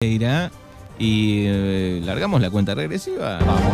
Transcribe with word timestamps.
Regueira 0.00 0.52
y 0.96 1.46
eh, 1.48 2.00
largamos 2.04 2.40
la 2.40 2.50
cuenta 2.50 2.72
regresiva. 2.72 3.40
Vamos. 3.40 3.72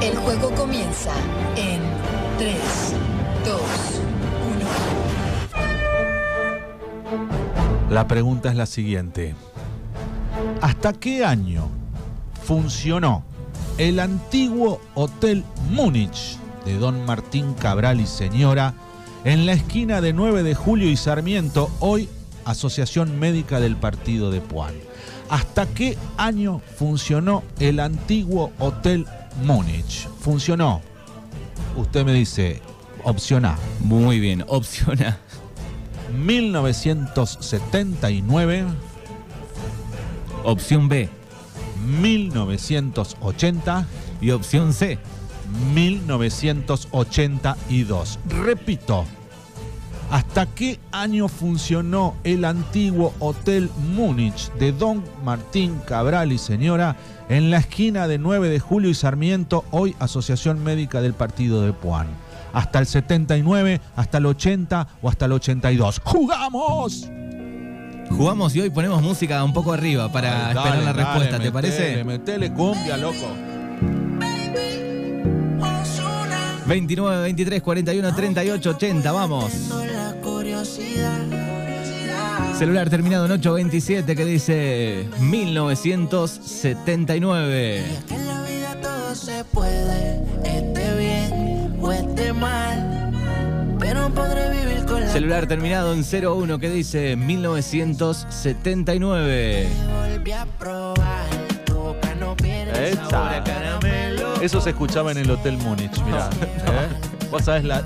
El 0.00 0.16
juego 0.18 0.54
comienza 0.54 1.10
en 1.56 1.80
3, 2.38 2.54
2, 3.44 3.60
1. 7.88 7.90
La 7.90 8.06
pregunta 8.06 8.50
es 8.50 8.54
la 8.54 8.66
siguiente. 8.66 9.34
¿Hasta 10.60 10.92
qué 10.92 11.24
año 11.24 11.68
funcionó 12.44 13.24
el 13.76 13.98
antiguo 13.98 14.80
Hotel 14.94 15.42
Múnich 15.72 16.38
de 16.64 16.78
Don 16.78 17.04
Martín 17.06 17.54
Cabral 17.54 18.00
y 18.00 18.06
señora 18.06 18.72
en 19.24 19.46
la 19.46 19.52
esquina 19.52 20.00
de 20.00 20.12
9 20.12 20.44
de 20.44 20.54
Julio 20.54 20.88
y 20.88 20.96
Sarmiento, 20.96 21.68
hoy 21.80 22.08
Asociación 22.44 23.18
Médica 23.18 23.58
del 23.60 23.76
Partido 23.76 24.30
de 24.30 24.40
Puan? 24.40 24.74
¿Hasta 25.28 25.66
qué 25.66 25.98
año 26.16 26.62
funcionó 26.76 27.42
el 27.58 27.80
antiguo 27.80 28.52
Hotel 28.58 29.06
Múnich? 29.44 30.08
Funcionó. 30.20 30.80
Usted 31.76 32.04
me 32.04 32.12
dice, 32.12 32.62
opción 33.04 33.44
A, 33.44 33.58
Muy 33.80 34.20
bien, 34.20 34.44
opción 34.48 35.02
A. 35.02 35.18
1979, 36.12 38.64
Opción 40.44 40.88
B 40.88 41.08
1980, 41.82 43.86
y 44.20 44.30
opción 44.30 44.72
C. 44.72 44.98
1982. 45.74 48.18
Repito, 48.28 49.04
¿hasta 50.12 50.44
qué 50.44 50.78
año 50.92 51.26
funcionó 51.26 52.14
el 52.22 52.44
antiguo 52.44 53.14
Hotel 53.18 53.70
Múnich 53.94 54.52
de 54.58 54.70
Don 54.72 55.02
Martín 55.24 55.80
Cabral 55.86 56.32
y 56.32 56.38
señora 56.38 56.96
en 57.30 57.50
la 57.50 57.56
esquina 57.56 58.06
de 58.06 58.18
9 58.18 58.50
de 58.50 58.60
Julio 58.60 58.90
y 58.90 58.94
Sarmiento, 58.94 59.64
hoy 59.70 59.96
Asociación 59.98 60.62
Médica 60.62 61.00
del 61.00 61.14
Partido 61.14 61.62
de 61.62 61.72
Puan? 61.72 62.08
¿Hasta 62.52 62.78
el 62.78 62.86
79, 62.86 63.80
hasta 63.96 64.18
el 64.18 64.26
80 64.26 64.86
o 65.00 65.08
hasta 65.08 65.24
el 65.24 65.32
82? 65.32 66.02
¡Jugamos! 66.04 67.08
Jugamos 68.10 68.54
y 68.54 68.60
hoy 68.60 68.68
ponemos 68.68 69.00
música 69.00 69.42
un 69.42 69.54
poco 69.54 69.72
arriba 69.72 70.12
para 70.12 70.30
Dale, 70.30 70.58
esperar 70.58 70.78
la 70.78 70.92
dale, 70.92 70.92
respuesta, 70.92 71.38
¿te 71.38 71.50
metele, 71.50 71.52
parece? 71.52 72.04
Metele 72.04 72.52
cumbia, 72.52 72.98
loco. 72.98 73.28
29, 76.66 77.22
23, 77.22 77.62
41, 77.62 78.14
38, 78.14 78.70
80, 78.70 79.12
vamos. 79.12 79.52
Celular 82.56 82.88
terminado 82.88 83.26
en 83.26 83.32
827 83.32 84.14
que 84.14 84.24
dice 84.24 85.08
1979. 85.18 87.84
Que 88.06 88.14
en 88.14 88.28
la 88.28 88.42
vida 88.42 88.76
todo 88.80 89.12
se 89.16 89.42
puede, 89.44 90.20
esté 90.44 90.96
bien 90.96 91.76
o 91.80 91.90
esté 91.90 92.32
mal, 92.32 93.10
pero 93.80 94.08
podré 94.10 94.50
vivir 94.50 94.84
con 94.86 95.00
la 95.00 95.08
Celular 95.08 95.48
terminado 95.48 95.92
en 95.92 96.04
01 96.04 96.58
que 96.60 96.70
dice 96.70 97.16
1979. 97.16 99.66
volví 100.12 100.30
a 100.32 100.46
probar. 100.58 101.26
Tu 101.64 101.74
no. 102.20 102.36
Eso 104.40 104.60
se 104.60 104.70
escuchaba 104.70 105.10
en 105.10 105.18
el 105.18 105.28
Hotel 105.30 105.56
Múnich, 105.58 106.00
mirá. 106.04 106.30
¿eh? 106.40 106.88
Vos 107.30 107.44
sabés 107.44 107.64
la- 107.64 107.84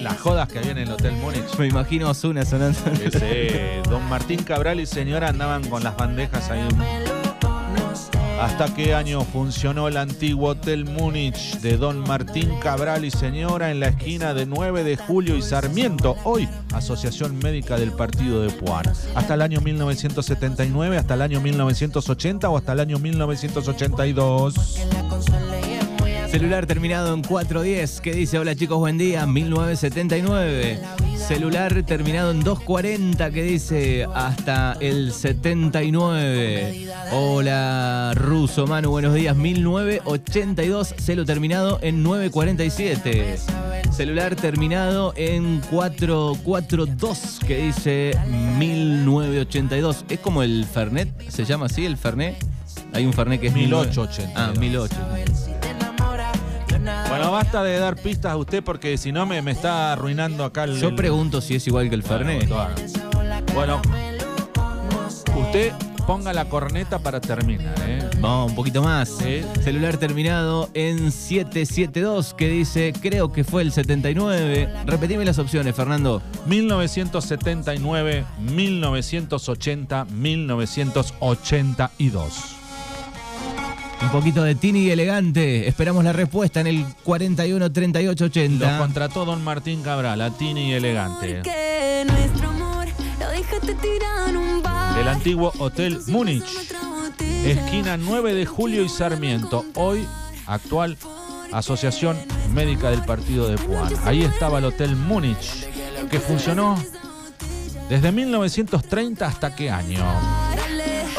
las 0.00 0.18
jodas 0.18 0.48
que 0.48 0.58
había 0.58 0.72
en 0.72 0.78
el 0.78 0.90
Hotel 0.90 1.12
Múnich. 1.16 1.56
Me 1.58 1.66
imagino 1.66 2.06
a 2.06 2.10
Ozuna 2.10 2.44
sonando. 2.44 2.78
Ese, 3.04 3.82
don 3.88 4.08
Martín 4.08 4.42
Cabral 4.42 4.80
y 4.80 4.86
señora 4.86 5.28
andaban 5.28 5.68
con 5.68 5.82
las 5.82 5.96
bandejas 5.96 6.50
ahí. 6.50 6.66
¿Hasta 8.40 8.72
qué 8.72 8.94
año 8.94 9.22
funcionó 9.22 9.88
el 9.88 9.96
antiguo 9.96 10.50
Hotel 10.50 10.84
Múnich 10.84 11.58
de 11.58 11.76
Don 11.76 11.98
Martín 11.98 12.60
Cabral 12.60 13.04
y 13.04 13.10
señora 13.10 13.72
en 13.72 13.80
la 13.80 13.88
esquina 13.88 14.32
de 14.32 14.46
9 14.46 14.84
de 14.84 14.96
Julio 14.96 15.34
y 15.34 15.42
Sarmiento? 15.42 16.16
Hoy, 16.22 16.48
Asociación 16.72 17.36
Médica 17.40 17.76
del 17.76 17.90
Partido 17.90 18.40
de 18.42 18.50
Puan. 18.50 18.86
¿Hasta 19.16 19.34
el 19.34 19.42
año 19.42 19.60
1979, 19.60 20.96
hasta 20.96 21.14
el 21.14 21.22
año 21.22 21.40
1980 21.40 22.48
o 22.48 22.56
hasta 22.56 22.74
el 22.74 22.80
año 22.80 23.00
1982? 23.00 24.86
Celular 26.30 26.66
terminado 26.66 27.14
en 27.14 27.22
410 27.22 28.02
que 28.02 28.12
dice 28.12 28.38
hola 28.38 28.54
chicos, 28.54 28.78
buen 28.78 28.98
día, 28.98 29.24
1979. 29.24 30.78
Celular 31.16 31.82
terminado 31.84 32.32
en 32.32 32.40
240 32.40 33.30
que 33.30 33.42
dice 33.42 34.06
hasta 34.14 34.76
el 34.80 35.12
79. 35.12 36.86
Hola 37.12 38.12
Ruso 38.14 38.66
Manu, 38.66 38.90
buenos 38.90 39.14
días, 39.14 39.34
1982. 39.36 40.94
Celu 40.98 41.24
terminado 41.24 41.78
en 41.80 42.02
947. 42.02 43.36
Celular 43.90 44.36
terminado 44.36 45.14
en 45.16 45.62
442 45.70 47.40
que 47.46 47.56
dice 47.56 48.12
1982. 48.58 50.04
Es 50.10 50.20
como 50.20 50.42
el 50.42 50.66
Fernet, 50.66 51.08
se 51.30 51.46
llama 51.46 51.66
así 51.66 51.86
el 51.86 51.96
Fernet. 51.96 52.36
Hay 52.92 53.06
un 53.06 53.14
Fernet 53.14 53.40
que 53.40 53.46
es 53.46 53.54
1882. 53.54 54.32
Ah, 54.36 54.52
1882. 54.58 55.47
Bueno, 57.08 57.32
basta 57.32 57.62
de 57.62 57.78
dar 57.78 57.96
pistas 57.96 58.32
a 58.32 58.36
usted 58.36 58.62
porque 58.62 58.98
si 58.98 59.12
no 59.12 59.24
me, 59.26 59.40
me 59.42 59.52
está 59.52 59.92
arruinando 59.92 60.44
acá 60.44 60.64
el. 60.64 60.78
Yo 60.78 60.94
pregunto 60.94 61.40
si 61.40 61.54
es 61.54 61.66
igual 61.66 61.88
que 61.88 61.94
el 61.94 62.02
Fernet. 62.02 62.48
Bueno, 63.54 63.80
usted 65.36 65.72
ponga 66.06 66.32
la 66.32 66.46
corneta 66.46 66.98
para 66.98 67.20
terminar, 67.20 67.74
¿eh? 67.86 68.08
Vamos, 68.20 68.50
un 68.50 68.56
poquito 68.56 68.82
más. 68.82 69.08
Sí. 69.08 69.42
Celular 69.62 69.96
terminado 69.98 70.68
en 70.74 71.12
772 71.12 72.34
que 72.34 72.48
dice, 72.48 72.92
creo 73.00 73.30
que 73.32 73.44
fue 73.44 73.62
el 73.62 73.70
79. 73.72 74.68
Repetime 74.86 75.24
las 75.24 75.38
opciones, 75.38 75.76
Fernando. 75.76 76.20
1979, 76.46 78.24
1980, 78.38 80.06
1982. 80.06 82.56
Un 84.00 84.10
poquito 84.10 84.42
de 84.42 84.54
Tini 84.54 84.84
y 84.84 84.90
elegante. 84.90 85.68
Esperamos 85.68 86.04
la 86.04 86.12
respuesta 86.12 86.60
en 86.60 86.68
el 86.68 86.86
41 87.04 87.72
38 87.72 88.24
Lo 88.24 88.28
80. 88.28 88.78
contrató 88.78 89.24
don 89.24 89.42
Martín 89.42 89.82
Cabral, 89.82 90.18
Latini 90.18 90.70
y 90.70 90.72
elegante. 90.72 91.42
Lo. 91.42 92.12
El 95.00 95.08
antiguo 95.08 95.52
Hotel 95.58 95.98
Múnich, 96.06 96.44
esquina 97.44 97.96
9 97.96 98.34
de 98.34 98.46
Julio 98.46 98.84
y 98.84 98.88
Sarmiento. 98.88 99.64
Hoy, 99.74 100.06
actual 100.46 100.96
Asociación 101.52 102.18
Médica 102.52 102.90
del 102.90 103.04
Partido 103.04 103.48
de 103.48 103.56
Puan. 103.58 103.92
Ahí 104.04 104.22
estaba 104.22 104.58
el 104.58 104.66
Hotel 104.66 104.96
Múnich, 104.96 105.66
que 106.10 106.20
funcionó 106.20 106.76
desde 107.88 108.12
1930 108.12 109.26
hasta 109.26 109.54
qué 109.54 109.70
año. 109.70 110.04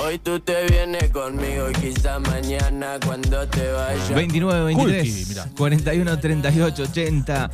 Hoy 0.09 0.17
tú 0.17 0.39
te 0.39 0.65
vienes 0.65 1.11
conmigo 1.11 1.69
y 1.69 1.73
quizá 1.73 2.17
mañana 2.17 2.97
cuando 3.05 3.47
te 3.47 3.71
vayas. 3.71 4.09
29 4.11 4.63
23 4.63 5.03
Kulki, 5.03 5.25
mirá. 5.29 5.45
41 5.55 6.19
38 6.19 6.83
80 6.83 7.51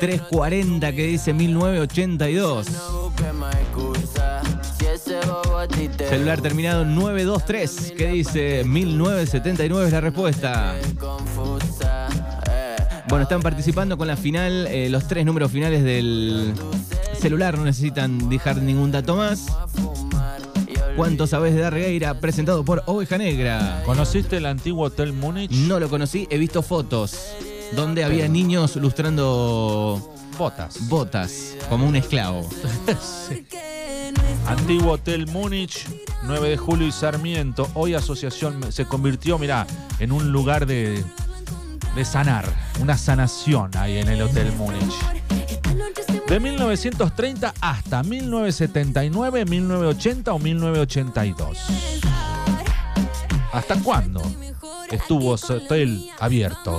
340 0.00 0.92
que 0.92 1.06
dice 1.06 1.34
1982. 1.34 2.70
No 2.70 3.02
busques 3.02 3.34
más 3.34 3.54
excusa. 3.56 4.40
Si 4.78 4.86
ese 4.86 5.20
bobo 5.26 5.58
a 5.58 5.68
ti 5.68 5.90
te 5.94 6.08
Celular 6.08 6.40
terminado 6.40 6.80
en 6.84 6.94
923 6.94 7.92
que 7.94 8.06
dice 8.06 8.64
1979 8.64 9.88
es 9.88 9.92
la 9.92 10.00
respuesta. 10.00 10.76
eh. 10.78 12.76
Bueno, 13.10 13.24
están 13.24 13.42
participando 13.42 13.98
con 13.98 14.06
la 14.08 14.16
final, 14.16 14.66
eh, 14.68 14.88
los 14.88 15.06
tres 15.08 15.26
números 15.26 15.52
finales 15.52 15.84
del 15.84 16.54
celular, 17.20 17.58
no 17.58 17.64
necesitan 17.64 18.30
dejar 18.30 18.62
ningún 18.62 18.92
dato 18.92 19.14
más. 19.14 19.46
¿Cuánto 20.98 21.28
sabes 21.28 21.54
de 21.54 21.60
Darregueira? 21.60 22.14
Presentado 22.14 22.64
por 22.64 22.82
Oveja 22.86 23.18
Negra. 23.18 23.84
¿Conociste 23.86 24.38
el 24.38 24.46
antiguo 24.46 24.86
Hotel 24.86 25.12
Múnich? 25.12 25.52
No 25.52 25.78
lo 25.78 25.88
conocí, 25.88 26.26
he 26.28 26.38
visto 26.38 26.60
fotos 26.60 27.36
donde 27.76 28.02
había 28.02 28.26
niños 28.26 28.74
lustrando 28.74 30.12
Botas. 30.36 30.88
botas, 30.88 31.54
como 31.68 31.86
un 31.86 31.94
esclavo. 31.94 32.50
Antiguo 34.48 34.94
Hotel 34.94 35.28
Múnich, 35.28 35.86
9 36.24 36.48
de 36.48 36.56
julio 36.56 36.88
y 36.88 36.90
Sarmiento. 36.90 37.70
Hoy 37.74 37.94
asociación 37.94 38.72
se 38.72 38.84
convirtió, 38.84 39.38
mirá, 39.38 39.68
en 40.00 40.10
un 40.10 40.32
lugar 40.32 40.66
de, 40.66 41.04
de 41.94 42.04
sanar, 42.04 42.44
una 42.80 42.98
sanación 42.98 43.70
ahí 43.76 43.98
en 43.98 44.08
el 44.08 44.20
Hotel 44.20 44.50
Múnich. 44.58 44.96
De 46.28 46.38
1930 46.40 47.54
hasta 47.58 48.02
1979, 48.02 49.46
1980 49.46 50.32
o 50.34 50.38
1982. 50.38 51.58
¿Hasta 53.50 53.76
cuándo 53.80 54.20
estuvo 54.90 55.30
hotel 55.30 56.10
abierto 56.20 56.76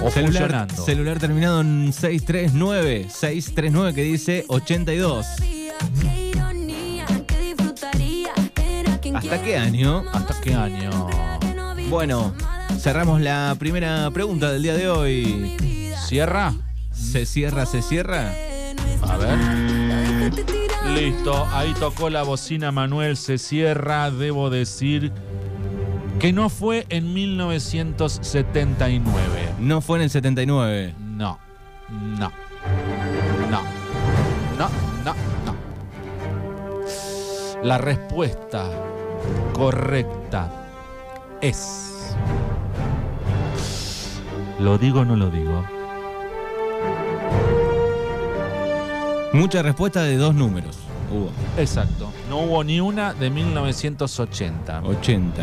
o 0.00 0.10
Celular, 0.10 0.12
funcionando? 0.12 0.84
celular 0.84 1.18
terminado 1.18 1.60
en 1.60 1.92
639, 1.92 3.08
639 3.10 3.94
que 3.94 4.02
dice 4.04 4.44
82. 4.46 5.26
¿Hasta 9.12 9.42
qué 9.42 9.56
año? 9.56 10.04
¿Hasta 10.12 10.40
qué 10.40 10.54
año? 10.54 11.08
Bueno, 11.90 12.32
cerramos 12.78 13.20
la 13.20 13.56
primera 13.58 14.08
pregunta 14.12 14.52
del 14.52 14.62
día 14.62 14.74
de 14.74 14.88
hoy. 14.88 15.56
¿Cierra? 16.06 16.54
¿Se 17.12 17.26
cierra, 17.26 17.66
se 17.66 17.82
cierra? 17.82 18.32
A 19.02 19.16
ver. 19.16 19.38
Listo, 20.94 21.46
ahí 21.52 21.74
tocó 21.74 22.08
la 22.10 22.22
bocina 22.22 22.70
Manuel, 22.72 23.16
se 23.16 23.38
cierra, 23.38 24.10
debo 24.10 24.50
decir 24.50 25.12
que 26.18 26.32
no 26.32 26.48
fue 26.48 26.86
en 26.88 27.12
1979. 27.12 29.54
No 29.60 29.80
fue 29.80 29.98
en 29.98 30.04
el 30.04 30.10
79. 30.10 30.94
No, 30.98 31.38
no, 31.90 32.32
no, 33.50 33.62
no, 34.58 34.68
no, 35.04 35.14
no. 35.44 35.54
La 37.62 37.78
respuesta 37.78 38.68
correcta 39.52 40.50
es... 41.40 42.16
¿Lo 44.58 44.78
digo 44.78 45.00
o 45.00 45.04
no 45.04 45.16
lo 45.16 45.30
digo? 45.30 45.64
Mucha 49.34 49.62
respuesta 49.62 50.02
de 50.04 50.16
dos 50.16 50.34
números. 50.34 50.76
Hubo. 51.12 51.30
Exacto. 51.60 52.10
No 52.30 52.40
hubo 52.42 52.62
ni 52.64 52.80
una 52.80 53.12
de 53.14 53.28
1980. 53.30 54.82
80. 54.82 55.42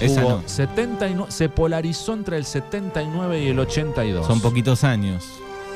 Esa 0.00 0.20
Hubo 0.24 0.30
no. 0.30 0.42
79, 0.46 1.30
se 1.30 1.48
polarizó 1.48 2.12
entre 2.14 2.36
el 2.36 2.44
79 2.44 3.44
y 3.44 3.48
el 3.48 3.58
82. 3.60 4.26
Son 4.26 4.40
poquitos 4.40 4.82
años. 4.84 5.24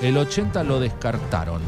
El 0.02 0.16
80 0.16 0.64
lo 0.64 0.80
descartaron. 0.80 1.60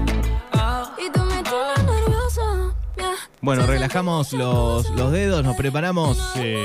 Ah. 0.53 0.95
y 0.99 1.09
nerviosa. 1.09 2.75
yeah. 2.95 3.15
Bueno, 3.41 3.65
relajamos 3.65 4.33
los, 4.33 4.87
los 4.91 5.11
dedos, 5.11 5.43
nos 5.43 5.55
preparamos. 5.55 6.17
Sí. 6.35 6.63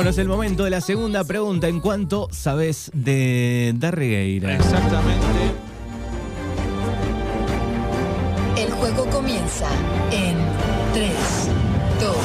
Bueno, 0.00 0.12
es 0.12 0.18
el 0.18 0.28
momento 0.28 0.64
de 0.64 0.70
la 0.70 0.80
segunda 0.80 1.24
pregunta. 1.24 1.68
¿En 1.68 1.78
cuánto 1.78 2.28
sabes 2.30 2.90
de 2.94 3.74
Darregueira? 3.76 4.56
Exactamente. 4.56 5.26
El 8.56 8.70
juego 8.70 9.04
comienza 9.10 9.68
en 10.10 10.38
3, 10.94 11.12
2, 12.00 12.16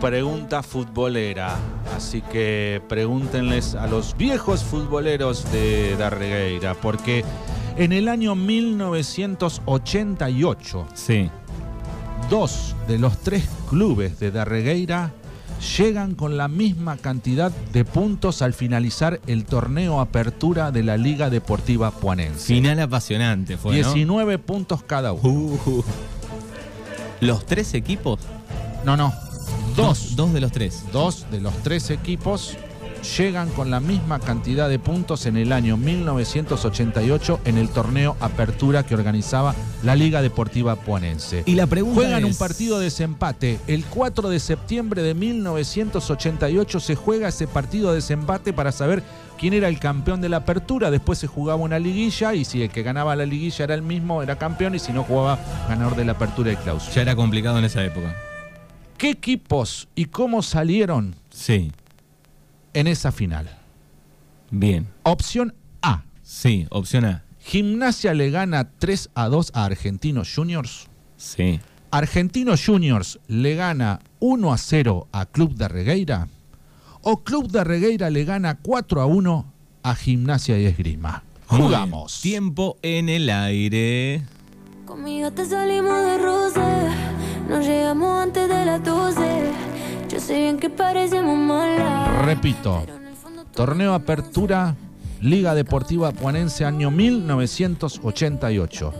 Pregunta 0.00 0.62
futbolera. 0.62 1.56
Así 1.94 2.22
que 2.22 2.80
pregúntenles 2.88 3.74
a 3.74 3.86
los 3.86 4.16
viejos 4.16 4.64
futboleros 4.64 5.52
de 5.52 5.94
Darregueira, 5.98 6.72
porque 6.72 7.22
en 7.76 7.92
el 7.92 8.08
año 8.08 8.34
1988, 8.34 10.86
Sí. 10.94 11.30
Dos 12.30 12.74
de 12.88 12.98
los 12.98 13.18
tres 13.18 13.44
clubes 13.68 14.18
de 14.18 14.30
Darregueira 14.30 15.12
llegan 15.78 16.14
con 16.14 16.36
la 16.36 16.48
misma 16.48 16.96
cantidad 16.96 17.50
de 17.72 17.84
puntos 17.84 18.42
al 18.42 18.52
finalizar 18.52 19.20
el 19.26 19.44
torneo 19.44 20.00
Apertura 20.00 20.70
de 20.70 20.82
la 20.82 20.96
Liga 20.96 21.30
Deportiva 21.30 21.90
Puanense. 21.90 22.46
Final 22.46 22.80
apasionante 22.80 23.56
fue, 23.56 23.80
¿no? 23.80 23.92
19 23.92 24.38
puntos 24.38 24.82
cada 24.82 25.12
uno. 25.12 25.28
Uh. 25.28 25.84
¿Los 27.20 27.46
tres 27.46 27.74
equipos? 27.74 28.20
No, 28.84 28.96
no. 28.96 29.12
Dos. 29.74 30.16
Dos 30.16 30.32
de 30.32 30.40
los 30.40 30.52
tres. 30.52 30.84
Dos 30.92 31.26
de 31.30 31.40
los 31.40 31.54
tres 31.62 31.90
equipos 31.90 32.56
llegan 33.06 33.50
con 33.50 33.70
la 33.70 33.80
misma 33.80 34.18
cantidad 34.18 34.68
de 34.68 34.78
puntos 34.78 35.26
en 35.26 35.36
el 35.36 35.52
año 35.52 35.76
1988 35.76 37.40
en 37.44 37.58
el 37.58 37.68
torneo 37.68 38.16
Apertura 38.20 38.84
que 38.84 38.94
organizaba 38.94 39.54
la 39.82 39.94
Liga 39.94 40.22
Deportiva 40.22 40.76
Puanense. 40.76 41.42
Y 41.46 41.54
la 41.54 41.66
pregunta 41.66 42.00
Juegan 42.00 42.24
un 42.24 42.34
partido 42.34 42.78
de 42.78 42.84
desempate. 42.84 43.60
El 43.66 43.84
4 43.84 44.28
de 44.28 44.40
septiembre 44.40 45.02
de 45.02 45.14
1988 45.14 46.80
se 46.80 46.94
juega 46.94 47.28
ese 47.28 47.46
partido 47.46 47.90
de 47.90 47.96
desempate 47.96 48.52
para 48.52 48.72
saber 48.72 49.02
quién 49.38 49.54
era 49.54 49.68
el 49.68 49.78
campeón 49.78 50.20
de 50.20 50.28
la 50.28 50.38
apertura. 50.38 50.90
Después 50.90 51.18
se 51.18 51.26
jugaba 51.26 51.62
una 51.62 51.78
liguilla 51.78 52.34
y 52.34 52.44
si 52.44 52.62
el 52.62 52.70
que 52.70 52.82
ganaba 52.82 53.16
la 53.16 53.26
liguilla 53.26 53.64
era 53.64 53.74
el 53.74 53.82
mismo, 53.82 54.22
era 54.22 54.36
campeón 54.36 54.74
y 54.74 54.78
si 54.78 54.92
no 54.92 55.04
jugaba 55.04 55.38
ganador 55.68 55.96
de 55.96 56.04
la 56.04 56.12
apertura 56.12 56.52
y 56.52 56.56
clausura. 56.56 56.94
Ya 56.94 57.02
era 57.02 57.16
complicado 57.16 57.58
en 57.58 57.64
esa 57.64 57.84
época. 57.84 58.14
¿Qué 58.98 59.10
equipos 59.10 59.88
y 59.94 60.06
cómo 60.06 60.42
salieron 60.42 61.14
Sí. 61.30 61.70
En 62.76 62.86
esa 62.86 63.10
final? 63.10 63.48
Bien. 64.50 64.86
Opción 65.02 65.54
A. 65.80 66.04
Sí. 66.22 66.66
Opción 66.70 67.06
A. 67.06 67.24
Gimnasia 67.38 68.12
le 68.12 68.30
gana 68.30 68.68
3 68.78 69.10
a 69.14 69.28
2 69.28 69.52
a 69.54 69.64
Argentinos 69.64 70.30
Juniors. 70.34 70.88
Sí. 71.16 71.58
Argentinos 71.90 72.62
Juniors 72.66 73.18
le 73.28 73.54
gana 73.54 74.00
1 74.20 74.52
a 74.52 74.58
0 74.58 75.08
a 75.10 75.24
Club 75.24 75.54
de 75.54 75.68
Regueira. 75.68 76.28
O 77.00 77.24
Club 77.24 77.50
de 77.50 77.64
Regueira 77.64 78.10
le 78.10 78.24
gana 78.24 78.58
4 78.60 79.00
a 79.00 79.06
1 79.06 79.52
a 79.82 79.94
Gimnasia 79.94 80.58
y 80.58 80.66
Esgrima. 80.66 81.22
Jugamos. 81.46 82.20
bien. 82.22 82.32
Tiempo 82.34 82.76
en 82.82 83.08
el 83.08 83.30
aire. 83.30 84.22
Conmigo 84.84 85.30
te 85.32 85.46
salimos 85.46 86.04
de 86.04 86.18
roce, 86.18 86.60
nos 87.48 87.64
llegamos 87.64 88.22
antes 88.22 88.48
de 88.48 88.64
las 88.66 88.84
12. 88.84 89.75
Yo 90.16 90.22
sé 90.22 90.38
bien 90.38 90.58
que 90.58 90.70
parecemos 90.70 91.36
malas. 91.36 92.24
Repito. 92.24 92.82
Torneo 93.52 93.92
Apertura, 93.92 94.74
Liga 95.20 95.54
Deportiva 95.54 96.10
Puanense, 96.12 96.64
año 96.64 96.90
1988. 96.90 98.94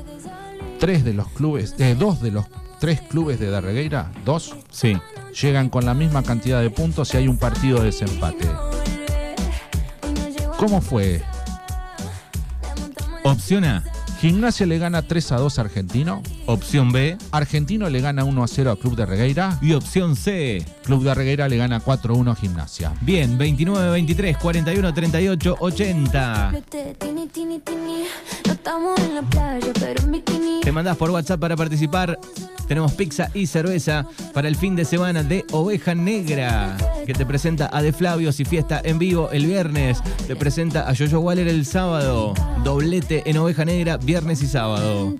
Tres 0.79 1.07
de 1.07 1.15
los 1.15 1.29
clubes, 1.29 1.79
de 1.79 1.95
dos 1.95 2.21
de 2.21 2.33
los 2.33 2.45
tres 2.81 3.01
clubes 3.01 3.41
de 3.41 3.49
Darregueira, 3.49 4.13
dos, 4.27 4.57
Sí. 4.71 4.95
llegan 5.41 5.71
con 5.71 5.87
la 5.87 5.95
misma 5.95 6.23
cantidad 6.23 6.61
de 6.61 6.69
puntos 6.69 7.15
y 7.15 7.17
hay 7.17 7.29
un 7.29 7.39
partido 7.39 7.79
de 7.79 7.87
desempate. 7.87 8.47
¿Cómo 10.59 10.83
fue? 10.83 11.23
Opción 13.25 13.65
A. 13.65 13.83
Gimnasia 14.21 14.65
le 14.65 14.79
gana 14.79 15.03
3 15.03 15.33
a 15.33 15.37
2 15.37 15.59
a 15.59 15.63
Argentino. 15.63 16.23
Opción 16.47 16.91
B. 16.91 17.19
Argentino 17.33 17.91
le 17.91 18.01
gana 18.01 18.25
1 18.25 18.43
a 18.43 18.49
0 18.49 18.71
a 18.71 18.77
Club 18.77 18.97
de 18.97 19.05
Regueira. 19.05 19.59
Y 19.61 19.75
opción 19.75 20.17
C. 20.17 20.65
Club 20.85 21.03
de 21.05 21.15
Regueira 21.15 21.49
le 21.49 21.57
gana 21.57 21.81
4 21.81 22.15
a 22.15 22.17
1 22.17 22.31
a 22.31 22.35
Gimnasia. 22.35 22.93
Bien, 23.03 23.37
29, 23.37 23.91
23, 23.91 24.39
41, 24.39 24.95
38, 24.95 25.57
80. 25.61 26.53
Tini, 26.99 27.27
tini, 27.29 27.59
tini. 27.61 28.05
No 28.47 28.53
estamos 28.53 28.99
en 29.01 29.15
la 29.17 29.23
playa, 29.23 29.73
pero 29.79 30.03
en 30.03 30.13
bikini. 30.13 30.61
Te 30.63 30.73
mandás 30.73 30.97
por 30.97 31.11
WhatsApp 31.11 31.41
para 31.41 31.57
participar. 31.57 32.19
Tenemos 32.67 32.95
pizza 32.95 33.31
y 33.33 33.47
cerveza 33.47 34.07
para 34.33 34.49
el 34.49 34.57
fin 34.57 34.75
de 34.75 34.85
semana 34.85 35.23
de 35.23 35.45
Oveja 35.53 35.95
Negra, 35.95 36.77
que 37.07 37.15
te 37.15 37.25
presenta 37.25 37.71
a 37.73 37.81
De 37.81 37.93
Flavios 37.93 38.41
y 38.41 38.45
fiesta 38.45 38.81
en 38.85 38.99
vivo 38.99 39.31
el 39.31 39.47
viernes. 39.47 40.03
Te 40.27 40.37
presenta 40.37 40.89
a 40.89 40.93
Yoyo 40.93 41.21
Waller 41.21 41.49
el 41.49 41.65
sábado. 41.65 42.35
Doblete 42.65 43.23
en 43.31 43.39
Oveja 43.39 43.65
Negra, 43.65 43.97
viernes 43.97 44.43
y 44.43 44.47
sábado. 44.47 45.15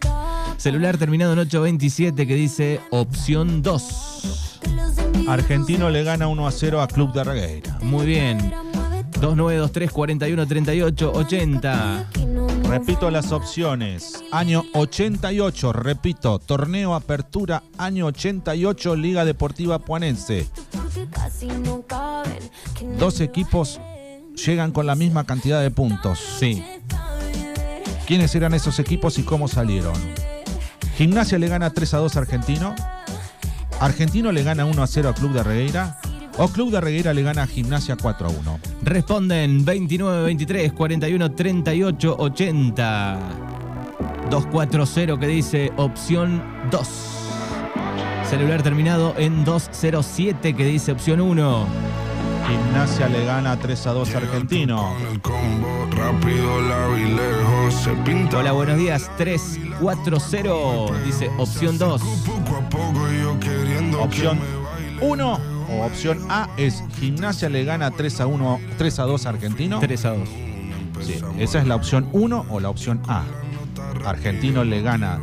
Celular 0.59 0.99
terminado 0.99 1.33
en 1.33 1.39
827 1.39 2.27
que 2.27 2.35
dice 2.35 2.81
opción 2.91 3.63
2. 3.63 4.61
Argentino 5.29 5.89
le 5.89 6.03
gana 6.03 6.29
1 6.29 6.47
a 6.47 6.51
0 6.51 6.83
a 6.83 6.89
Club 6.89 7.13
de 7.13 7.25
Regueira. 7.25 7.79
Muy 7.81 8.05
bien. 8.05 8.53
2923 9.21 9.91
41 9.91 10.47
38 10.47 11.13
80. 11.15 12.26
Repito 12.69 13.11
las 13.11 13.33
opciones. 13.33 14.25
Año 14.33 14.65
88, 14.75 15.73
repito, 15.73 16.39
torneo 16.39 16.95
apertura, 16.95 17.63
año 17.79 18.07
88, 18.07 18.97
Liga 18.97 19.25
Deportiva 19.25 19.79
Puanense. 19.79 20.49
Dos 22.99 23.21
equipos 23.21 23.81
llegan 24.35 24.73
con 24.73 24.87
la 24.87 24.95
misma 24.95 25.25
cantidad 25.25 25.63
de 25.63 25.71
puntos. 25.71 26.19
Sí. 26.39 26.63
¿Quiénes 28.07 28.35
eran 28.35 28.55
esos 28.55 28.79
equipos 28.79 29.19
y 29.19 29.23
cómo 29.23 29.49
salieron? 29.49 29.95
Gimnasia 30.97 31.39
le 31.39 31.49
gana 31.49 31.71
3 31.71 31.95
a 31.95 31.99
2 31.99 32.17
a 32.17 32.19
Argentino. 32.21 32.75
Argentino 33.81 34.33
le 34.33 34.43
gana 34.43 34.65
1 34.65 34.83
a 34.83 34.87
0 34.87 35.09
a 35.09 35.15
Club 35.15 35.33
de 35.33 35.43
Regueira. 35.43 36.01
O 36.39 36.49
Club 36.49 36.71
de 36.71 36.81
Regueira 36.83 37.15
le 37.15 37.23
gana 37.23 37.45
a 37.45 37.47
Gimnasia 37.47 37.97
4 37.97 38.27
a 38.27 38.31
1. 38.31 38.61
Responden 38.83 39.65
29 39.65 40.25
23 40.25 40.73
41 40.73 41.31
38 41.33 42.17
80. 42.19 43.19
240 44.31 45.19
que 45.19 45.27
dice 45.27 45.73
opción 45.77 46.43
2. 46.71 46.89
Celular 48.29 48.63
terminado 48.63 49.15
en 49.17 49.47
207 49.47 50.55
que 50.55 50.65
dice 50.67 50.93
opción 50.93 51.23
1. 51.23 51.67
Gimnasia 52.49 53.09
le 53.09 53.25
gana 53.25 53.59
3 53.59 53.87
a 53.87 53.93
2 53.93 54.15
a 54.15 54.19
Argentino. 54.19 54.93
Hola, 58.37 58.53
buenos 58.53 58.77
días. 58.77 59.11
340 59.17 61.03
dice 61.03 61.31
opción 61.39 61.79
2. 61.79 62.03
Opción 63.99 64.39
1 65.01 65.56
o 65.79 65.87
opción 65.87 66.19
A 66.29 66.49
es 66.57 66.83
Gimnasia 66.99 67.49
le 67.49 67.65
gana 67.65 67.91
3 67.91 68.21
a 68.21 68.27
1, 68.27 68.61
3 68.79 68.99
a 68.99 69.03
2 69.05 69.27
a 69.27 69.29
Argentino. 69.29 69.81
3 69.81 70.05
a 70.05 70.11
2. 70.11 70.29
Sí, 71.03 71.15
esa 71.39 71.59
es 71.59 71.67
la 71.67 71.77
opción 71.77 72.09
1 72.13 72.47
o 72.51 72.61
la 72.61 72.71
opción 72.71 73.01
A. 73.09 73.25
Argentino 74.05 74.65
le 74.65 74.83
gana. 74.83 75.19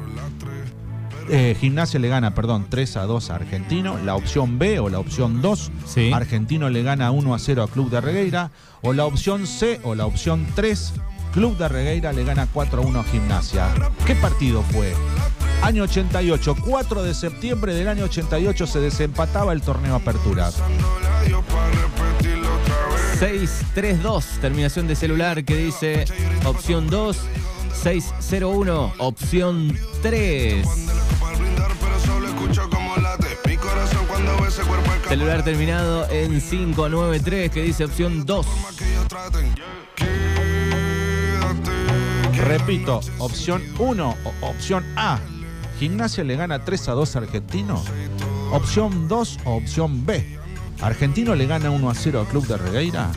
eh, 1.29 1.55
Gimnasia 1.59 1.99
le 1.99 2.09
gana, 2.09 2.35
perdón, 2.35 2.67
3 2.69 2.97
a 2.97 3.03
2 3.03 3.29
a 3.29 3.35
Argentino. 3.35 3.97
La 4.03 4.15
opción 4.15 4.59
B 4.59 4.79
o 4.79 4.89
la 4.89 4.99
opción 4.99 5.41
2. 5.41 5.71
Sí. 5.87 6.11
Argentino 6.13 6.69
le 6.69 6.83
gana 6.83 7.11
1 7.11 7.33
a 7.33 7.39
0 7.39 7.63
a 7.63 7.67
Club 7.67 7.89
de 7.89 8.01
Regueira. 8.01 8.51
O 8.81 8.93
la 8.93 9.05
opción 9.05 9.47
C 9.47 9.79
o 9.83 9.95
la 9.95 10.05
opción 10.05 10.45
3. 10.55 10.93
Club 11.33 11.57
de 11.57 11.67
Regueira 11.67 12.13
le 12.13 12.23
gana 12.23 12.47
4 12.53 12.83
a 12.83 12.85
1 12.85 12.99
a 12.99 13.03
Gimnasia. 13.05 13.67
¿Qué 14.05 14.13
partido 14.15 14.61
fue? 14.61 14.93
Año 15.63 15.83
88, 15.83 16.57
4 16.59 17.03
de 17.03 17.13
septiembre 17.13 17.73
del 17.73 17.87
año 17.87 18.03
88 18.03 18.67
se 18.67 18.81
desempataba 18.81 19.53
el 19.53 19.61
torneo 19.61 19.95
Apertura. 19.95 20.51
632, 23.17 24.25
terminación 24.41 24.87
de 24.87 24.97
celular 24.97 25.45
que 25.45 25.55
dice 25.55 26.03
opción 26.43 26.87
2. 26.87 27.17
601, 27.81 28.93
opción 28.97 29.79
3. 30.01 30.67
Celular 35.07 35.43
terminado 35.45 36.09
en 36.09 36.41
593 36.41 37.51
que 37.51 37.61
dice 37.61 37.85
opción 37.85 38.25
2. 38.25 38.45
Repito, 42.43 42.99
opción 43.19 43.63
1 43.79 44.17
o 44.25 44.45
opción 44.45 44.83
A. 44.97 45.19
Gimnasia 45.79 46.23
le 46.23 46.35
gana 46.35 46.63
3 46.63 46.89
a 46.89 46.91
2 46.93 47.15
a 47.15 47.19
Argentino. 47.19 47.83
Opción 48.51 49.07
2 49.07 49.39
o 49.45 49.55
opción 49.55 50.05
B. 50.05 50.37
Argentino 50.81 51.35
le 51.35 51.45
gana 51.47 51.71
1 51.71 51.89
a 51.89 51.95
0 51.95 52.21
a 52.21 52.25
Club 52.29 52.45
de 52.47 52.57
Regueira. 52.57 53.11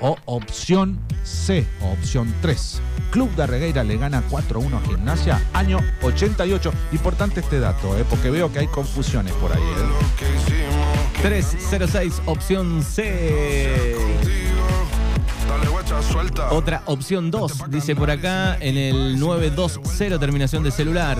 O 0.00 0.16
opción 0.26 0.98
C 1.22 1.64
o 1.80 1.92
opción 1.92 2.32
3. 2.42 2.80
Club 3.10 3.30
de 3.36 3.46
Regueira 3.46 3.84
le 3.84 3.96
gana 3.98 4.22
4 4.30 4.60
a 4.60 4.62
1 4.64 4.76
a 4.76 4.80
Gimnasia. 4.82 5.40
Año 5.52 5.78
88. 6.02 6.72
Importante 6.92 7.40
este 7.40 7.60
dato, 7.60 7.96
eh, 7.98 8.04
porque 8.08 8.30
veo 8.30 8.52
que 8.52 8.60
hay 8.60 8.66
confusiones 8.68 9.32
por 9.34 9.52
ahí. 9.52 9.62
eh. 9.62 11.22
306, 11.22 12.22
opción 12.26 12.82
C. 12.82 13.91
Otra 16.50 16.82
opción 16.86 17.30
2, 17.30 17.70
dice 17.70 17.96
por 17.96 18.10
acá 18.10 18.56
en 18.60 18.76
el 18.76 19.18
920, 19.18 20.18
terminación 20.18 20.62
de 20.62 20.70
celular. 20.70 21.18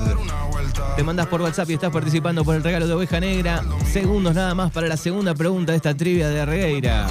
Te 0.96 1.02
mandas 1.02 1.26
por 1.26 1.40
WhatsApp 1.40 1.70
y 1.70 1.74
estás 1.74 1.90
participando 1.90 2.44
por 2.44 2.54
el 2.54 2.62
regalo 2.62 2.86
de 2.86 2.92
oveja 2.92 3.18
negra. 3.20 3.62
Segundos 3.90 4.34
nada 4.34 4.54
más 4.54 4.70
para 4.70 4.88
la 4.88 4.96
segunda 4.96 5.34
pregunta 5.34 5.72
de 5.72 5.76
esta 5.76 5.94
trivia 5.94 6.28
de 6.28 6.44
Regueira. 6.44 7.08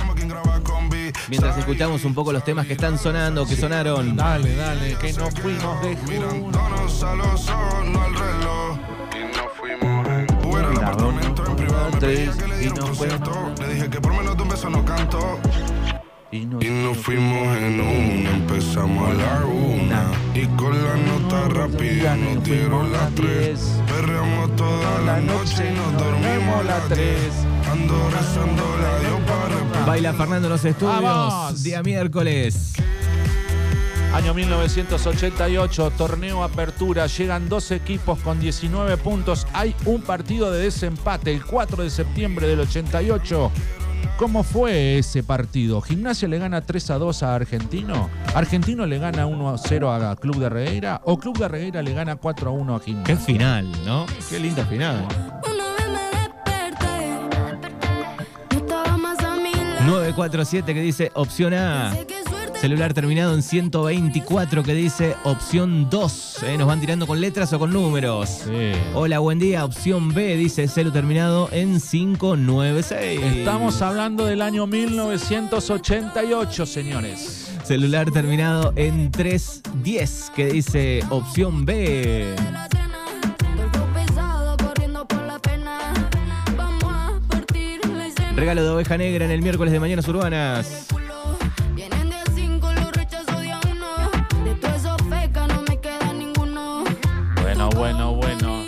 Mientras 1.30 1.58
escuchamos 1.58 2.04
un 2.06 2.14
poco 2.14 2.32
los 2.32 2.44
temas 2.44 2.68
que 2.68 2.74
están 2.74 2.98
sonando, 2.98 3.46
que 3.46 3.56
sonaron. 3.56 4.16
Dale, 4.16 4.56
dale, 4.56 4.96
que 4.96 5.14
nos 5.14 5.34
fuimos 5.36 5.82
de 5.82 5.96
juntos. 5.96 6.62
Y 12.62 12.66
nos 12.68 12.98
fuimos. 12.98 13.60
Le 13.60 13.74
dije 13.74 13.90
que 13.90 14.02
por 14.02 14.14
menos 14.14 14.36
de 14.36 14.44
un 14.44 14.50
beso 14.50 14.70
no 14.70 14.84
canto. 14.84 15.40
Y 16.34 16.46
nos 16.46 16.64
Y 16.64 16.70
nos 16.70 16.98
fuimos 16.98 17.58
en 17.58 17.82
una, 17.82 18.30
empezamos 18.30 19.10
a 19.10 19.14
la 19.14 19.46
una. 19.46 20.12
Y 20.34 20.46
con 20.56 20.72
la 20.82 20.96
nota 20.96 21.50
rápida 21.50 22.16
nos 22.16 22.42
dieron 22.46 22.90
las 22.94 23.14
tres. 23.16 23.82
Perreamos 23.86 24.56
toda 24.56 25.02
la 25.02 25.20
noche 25.20 25.70
y 25.70 25.76
nos 25.76 25.92
dormimos 25.98 26.66
las 26.66 26.88
tres. 26.88 27.34
Ando 27.70 28.10
rezando 28.12 28.64
la 28.82 29.00
Dios 29.00 29.20
para. 29.28 29.86
Baila 29.86 30.14
Fernando 30.14 30.48
en 30.48 30.54
los 30.54 30.64
estudios. 30.64 31.02
¡Vamos! 31.02 31.64
Día 31.64 31.84
miércoles. 31.84 32.76
Año 34.14 34.34
1988, 34.34 35.92
torneo 35.98 36.44
apertura, 36.44 37.08
llegan 37.08 37.48
dos 37.48 37.72
equipos 37.72 38.20
con 38.20 38.42
19 38.42 38.98
puntos, 38.98 39.48
hay 39.54 39.74
un 39.86 40.02
partido 40.02 40.52
de 40.52 40.64
desempate 40.64 41.32
el 41.32 41.46
4 41.46 41.84
de 41.84 41.90
septiembre 41.90 42.46
del 42.46 42.60
88. 42.60 43.52
¿Cómo 44.18 44.44
fue 44.44 45.00
ese 45.00 45.24
partido? 45.24 45.82
¿Gimnasia 45.82 46.28
le 46.28 46.38
gana 46.38 46.62
3 46.62 46.92
a 46.92 46.98
2 47.00 47.24
a 47.24 47.36
Argentino? 47.36 48.10
¿Argentino 48.36 48.86
le 48.86 49.00
gana 49.00 49.26
1 49.26 49.50
a 49.50 49.58
0 49.58 49.92
a 49.92 50.16
Club 50.16 50.38
de 50.38 50.50
Regueira? 50.50 51.02
¿O 51.06 51.18
Club 51.18 51.38
de 51.40 51.48
Regueira 51.48 51.82
le 51.82 51.94
gana 51.94 52.16
4 52.18 52.50
a 52.50 52.54
1 52.54 52.76
a 52.76 52.80
Qué 52.80 52.86
Gimnasia? 52.86 53.16
final, 53.18 53.68
¿no? 53.86 54.06
Qué 54.30 54.40
linda 54.40 54.64
final. 54.66 55.06
Una 55.44 55.74
vez 55.74 55.90
me 55.90 56.20
desperté, 56.20 57.20
no 58.52 58.58
estaba 58.58 58.98
más 58.98 59.20
a 59.24 59.36
mi 59.38 59.52
lado. 59.54 59.86
947 59.86 60.74
que 60.74 60.82
dice 60.82 61.12
opción 61.16 61.54
A. 61.56 61.92
Celular 62.62 62.94
terminado 62.94 63.34
en 63.34 63.42
124 63.42 64.62
que 64.62 64.76
dice 64.76 65.16
opción 65.24 65.90
2. 65.90 66.44
¿eh? 66.44 66.58
Nos 66.60 66.68
van 66.68 66.80
tirando 66.80 67.08
con 67.08 67.20
letras 67.20 67.52
o 67.54 67.58
con 67.58 67.74
números. 67.74 68.44
Sí. 68.46 68.74
Hola, 68.94 69.18
buen 69.18 69.40
día. 69.40 69.66
Opción 69.66 70.14
B 70.14 70.38
dice 70.38 70.68
celu 70.68 70.92
terminado 70.92 71.50
en 71.52 71.82
596. 71.82 73.20
Estamos 73.20 73.82
hablando 73.82 74.28
del 74.28 74.44
año 74.44 74.68
1988, 74.68 76.68
señores. 76.68 77.52
Celular 77.64 78.12
terminado 78.12 78.74
en 78.76 79.10
310 79.10 80.32
que 80.36 80.46
dice 80.46 81.04
opción 81.10 81.66
B. 81.66 82.36
la 82.54 82.70
cena, 82.70 83.00
cuerpo 83.56 83.88
pesado 83.92 84.56
corriendo 84.58 85.08
por 85.08 85.24
la 85.24 85.40
pena. 85.40 85.80
Vamos 86.56 86.84
a 86.84 87.20
partir 87.28 87.84
la 87.88 88.06
escena. 88.06 88.34
Regalo 88.36 88.64
de 88.64 88.70
oveja 88.70 89.00
negra 89.00 89.26
en 89.26 89.32
el 89.32 89.42
miércoles 89.42 89.74
de 89.74 89.80
Mañanas 89.80 90.08
Urbanas. 90.08 90.86
Bueno, 97.82 98.14
bueno. 98.14 98.66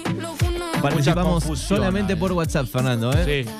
Participamos 0.81 1.43
solamente 1.59 2.17
por 2.17 2.31
WhatsApp, 2.31 2.65
Fernando. 2.65 3.13
¿eh? 3.13 3.45
Sí. 3.45 3.51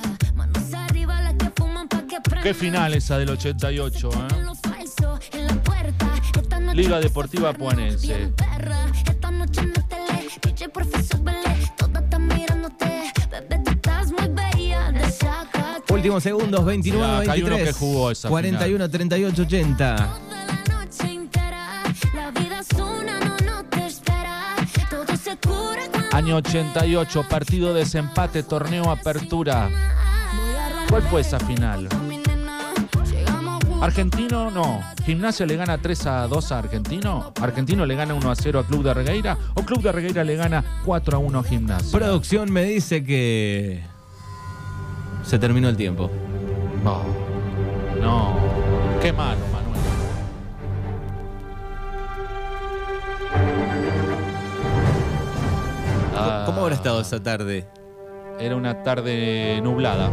Qué 2.42 2.56
final 2.56 2.96
esa 2.96 3.20
del 3.20 3.30
88, 3.30 4.10
¿eh? 4.10 4.18
Liga 6.74 7.00
Deportiva 7.00 7.54
Puanense. 7.54 8.34
Últimos 15.92 16.24
segundos, 16.24 16.66
29, 16.66 17.06
Sí, 17.06 17.22
acá 17.22 17.32
hay 17.32 17.42
uno 17.44 17.50
23. 17.52 17.68
que 17.68 17.74
jugó 17.80 18.10
esa 18.10 18.28
41, 18.28 18.90
38, 18.90 19.42
80. 19.44 20.33
Año 26.14 26.36
88, 26.36 27.26
partido 27.28 27.74
de 27.74 27.80
desempate, 27.80 28.44
torneo 28.44 28.92
apertura. 28.92 29.68
¿Cuál 30.88 31.02
fue 31.02 31.22
esa 31.22 31.40
final? 31.40 31.90
Argentino 33.82 34.52
no. 34.52 34.80
Gimnasia 35.04 35.48
le 35.48 35.56
gana 35.56 35.80
3 35.80 36.06
a 36.06 36.28
2 36.28 36.52
a 36.52 36.60
Argentino. 36.60 37.34
Argentino 37.42 37.84
le 37.88 37.96
gana 37.96 38.14
1 38.14 38.30
a 38.30 38.36
0 38.36 38.60
a 38.60 38.64
Club 38.64 38.84
de 38.84 38.94
Regueira. 38.94 39.38
O 39.56 39.64
Club 39.64 39.82
de 39.82 39.92
Regueira 39.92 40.24
le 40.24 40.36
gana 40.36 40.64
4 40.86 41.18
a 41.18 41.20
1 41.20 41.40
a 41.40 41.44
Gimnasia. 41.44 41.98
Producción 41.98 42.52
me 42.52 42.64
dice 42.64 43.04
que 43.04 43.84
se 45.24 45.40
terminó 45.40 45.68
el 45.68 45.76
tiempo. 45.76 46.12
No. 46.84 47.02
No. 48.00 48.38
Qué 49.02 49.12
malo, 49.12 49.40
¿Cómo 56.64 56.68
habrá 56.70 56.78
estado 56.78 57.02
esa 57.02 57.22
tarde? 57.22 57.68
Era 58.40 58.56
una 58.56 58.84
tarde 58.84 59.60
nublada. 59.62 60.10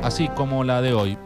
Así 0.00 0.28
como 0.28 0.62
la 0.62 0.80
de 0.80 0.94
hoy. 0.94 1.18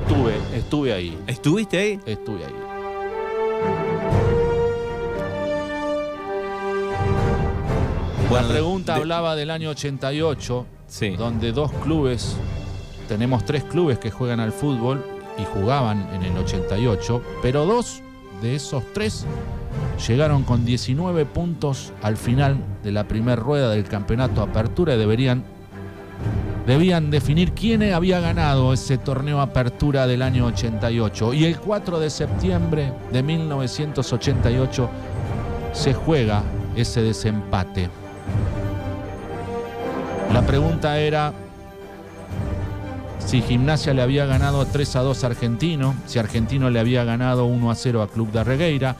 Estuve, 0.00 0.34
estuve 0.58 0.92
ahí. 0.92 1.16
¿Estuviste 1.28 1.78
ahí? 1.78 2.00
Estuve 2.04 2.44
ahí. 2.44 2.54
Bueno, 8.28 8.46
la 8.48 8.52
pregunta 8.52 8.94
de- 8.94 9.00
hablaba 9.00 9.36
del 9.36 9.50
año 9.50 9.70
88, 9.70 10.66
Sí. 10.86 11.10
donde 11.10 11.52
dos 11.52 11.70
clubes, 11.82 12.36
tenemos 13.08 13.44
tres 13.44 13.64
clubes 13.64 13.98
que 13.98 14.10
juegan 14.10 14.40
al 14.40 14.52
fútbol 14.52 15.04
y 15.38 15.44
jugaban 15.44 16.08
en 16.14 16.22
el 16.24 16.36
88, 16.38 17.22
pero 17.42 17.64
dos 17.66 18.02
de 18.42 18.56
esos 18.56 18.82
tres 18.92 19.26
llegaron 20.06 20.44
con 20.44 20.64
19 20.64 21.26
puntos 21.26 21.92
al 22.02 22.16
final 22.16 22.56
de 22.82 22.92
la 22.92 23.04
primera 23.04 23.36
rueda 23.36 23.70
del 23.70 23.84
campeonato 23.84 24.42
Apertura 24.42 24.94
y 24.94 24.98
deberían, 24.98 25.44
debían 26.66 27.10
definir 27.10 27.52
quién 27.52 27.82
había 27.92 28.20
ganado 28.20 28.72
ese 28.72 28.98
torneo 28.98 29.40
Apertura 29.40 30.06
del 30.06 30.22
año 30.22 30.46
88. 30.46 31.34
Y 31.34 31.44
el 31.44 31.58
4 31.58 32.00
de 32.00 32.10
septiembre 32.10 32.92
de 33.12 33.22
1988 33.22 34.90
se 35.72 35.94
juega 35.94 36.42
ese 36.76 37.02
desempate. 37.02 37.88
La 40.32 40.42
pregunta 40.42 40.98
era 40.98 41.32
si 43.24 43.40
Gimnasia 43.40 43.94
le 43.94 44.02
había 44.02 44.26
ganado 44.26 44.66
3 44.66 44.96
a 44.96 45.00
2 45.00 45.24
a 45.24 45.26
Argentino, 45.28 45.94
si 46.06 46.18
Argentino 46.18 46.70
le 46.70 46.78
había 46.78 47.04
ganado 47.04 47.46
1 47.46 47.70
a 47.70 47.74
0 47.74 48.02
a 48.02 48.08
Club 48.08 48.30
de 48.32 48.44
Regueira, 48.44 48.96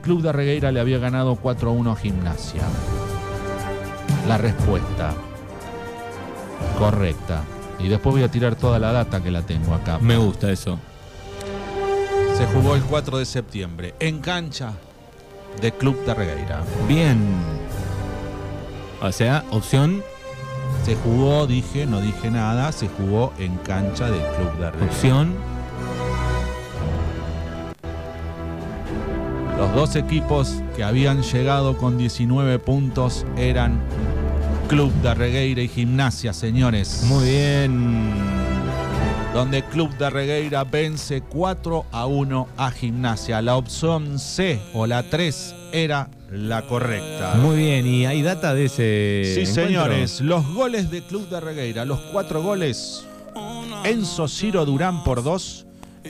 Club 0.00 0.22
de 0.22 0.32
Regueira 0.32 0.70
le 0.72 0.80
había 0.80 0.98
ganado 0.98 1.36
4 1.36 1.70
a 1.70 1.72
1 1.72 1.90
a 1.92 1.96
Gimnasia. 1.96 2.62
La 4.28 4.38
respuesta 4.38 5.12
correcta. 6.78 7.42
Y 7.78 7.88
después 7.88 8.14
voy 8.14 8.22
a 8.22 8.30
tirar 8.30 8.54
toda 8.56 8.78
la 8.78 8.92
data 8.92 9.22
que 9.22 9.30
la 9.30 9.42
tengo 9.42 9.74
acá. 9.74 9.98
Me 10.00 10.16
gusta 10.16 10.50
eso. 10.50 10.78
Se 12.36 12.46
jugó 12.46 12.74
el 12.74 12.82
4 12.82 13.18
de 13.18 13.26
septiembre 13.26 13.94
en 14.00 14.20
cancha 14.20 14.72
de 15.60 15.72
Club 15.72 16.04
de 16.04 16.14
Regueira. 16.14 16.62
Bien. 16.88 17.18
O 19.02 19.12
sea, 19.12 19.44
opción, 19.50 20.02
Se 20.84 20.96
jugó, 20.96 21.46
dije, 21.46 21.86
no 21.86 22.00
dije 22.00 22.30
nada, 22.30 22.70
se 22.72 22.88
jugó 22.88 23.32
en 23.38 23.56
cancha 23.58 24.10
del 24.10 24.20
Club 24.36 24.52
de 24.58 24.70
Regueira. 24.70 24.92
opción. 24.92 25.34
Los 29.58 29.72
dos 29.74 29.96
equipos 29.96 30.56
que 30.76 30.82
habían 30.84 31.22
llegado 31.22 31.76
con 31.78 31.96
19 31.96 32.58
puntos 32.58 33.24
eran 33.36 33.80
Club 34.68 34.92
de 34.94 35.14
Regueira 35.14 35.62
y 35.62 35.68
Gimnasia, 35.68 36.32
señores. 36.32 37.04
Muy 37.06 37.24
bien. 37.24 38.10
Donde 39.32 39.62
Club 39.64 39.96
de 39.96 40.10
Regueira 40.10 40.64
vence 40.64 41.20
4 41.22 41.86
a 41.92 42.06
1 42.06 42.48
a 42.56 42.70
Gimnasia. 42.70 43.42
La 43.42 43.56
opción 43.56 44.18
C 44.18 44.60
o 44.74 44.86
la 44.86 45.08
3 45.08 45.54
era 45.72 46.08
la 46.30 46.62
correcta. 46.62 47.34
Muy 47.40 47.56
bien. 47.56 47.86
¿Y 47.86 48.06
hay 48.06 48.22
data 48.22 48.54
de 48.54 48.64
ese 48.66 49.22
Sí, 49.34 49.40
encuentro? 49.40 49.64
señores, 49.66 50.20
los 50.20 50.52
goles 50.52 50.90
de 50.90 51.02
Club 51.02 51.28
de 51.28 51.40
Regueira, 51.40 51.84
los 51.84 52.00
cuatro 52.12 52.42
goles. 52.42 53.04
Enzo 53.84 54.28
Ciro 54.28 54.64
Durán 54.64 55.04
por 55.04 55.22
dos, 55.22 55.66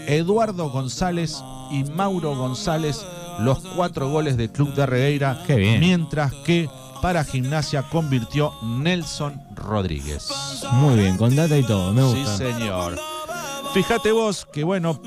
Eduardo 0.07 0.70
González 0.70 1.42
y 1.70 1.85
Mauro 1.85 2.37
González, 2.37 3.04
los 3.40 3.58
cuatro 3.76 4.08
goles 4.10 4.36
de 4.36 4.50
Club 4.50 4.74
de 4.74 4.86
Regueira. 4.86 5.42
Qué 5.46 5.56
bien. 5.56 5.80
Mientras 5.80 6.32
que 6.44 6.68
para 7.02 7.24
Gimnasia 7.24 7.82
convirtió 7.82 8.52
Nelson 8.62 9.40
Rodríguez. 9.54 10.28
Muy 10.72 10.96
bien, 10.96 11.16
con 11.16 11.34
data 11.36 11.56
y 11.58 11.62
todo. 11.62 11.92
Me 11.92 12.02
Sí, 12.02 12.20
gusta. 12.20 12.36
señor. 12.38 12.98
Fíjate 13.74 14.12
vos 14.12 14.46
que, 14.52 14.62
bueno, 14.64 15.00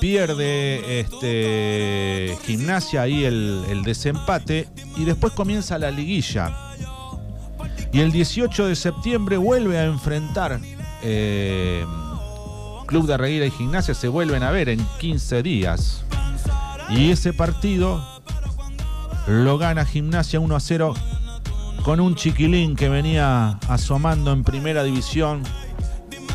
pierde 0.00 1.00
este 1.00 2.36
Gimnasia 2.46 3.02
ahí 3.02 3.24
el, 3.24 3.64
el 3.68 3.82
desempate 3.82 4.68
y 4.96 5.04
después 5.04 5.32
comienza 5.34 5.78
la 5.78 5.90
liguilla. 5.90 6.56
Y 7.92 8.00
el 8.00 8.10
18 8.10 8.66
de 8.66 8.74
septiembre 8.76 9.36
vuelve 9.36 9.78
a 9.78 9.84
enfrentar 9.84 10.58
eh, 11.02 11.84
Club 12.86 13.06
de 13.06 13.16
Regueira 13.16 13.46
y 13.46 13.50
Gimnasia, 13.50 13.94
se 13.94 14.08
vuelven 14.08 14.42
a 14.42 14.50
ver 14.50 14.68
en 14.70 14.84
15 14.98 15.42
días. 15.42 16.02
Y 16.90 17.10
ese 17.10 17.32
partido 17.32 18.04
lo 19.26 19.58
gana 19.58 19.84
Gimnasia 19.84 20.40
1 20.40 20.54
a 20.56 20.60
0 20.60 20.94
con 21.82 22.00
un 22.00 22.14
chiquilín 22.14 22.76
que 22.76 22.88
venía 22.88 23.58
asomando 23.68 24.32
en 24.32 24.44
primera 24.44 24.82
división 24.84 25.42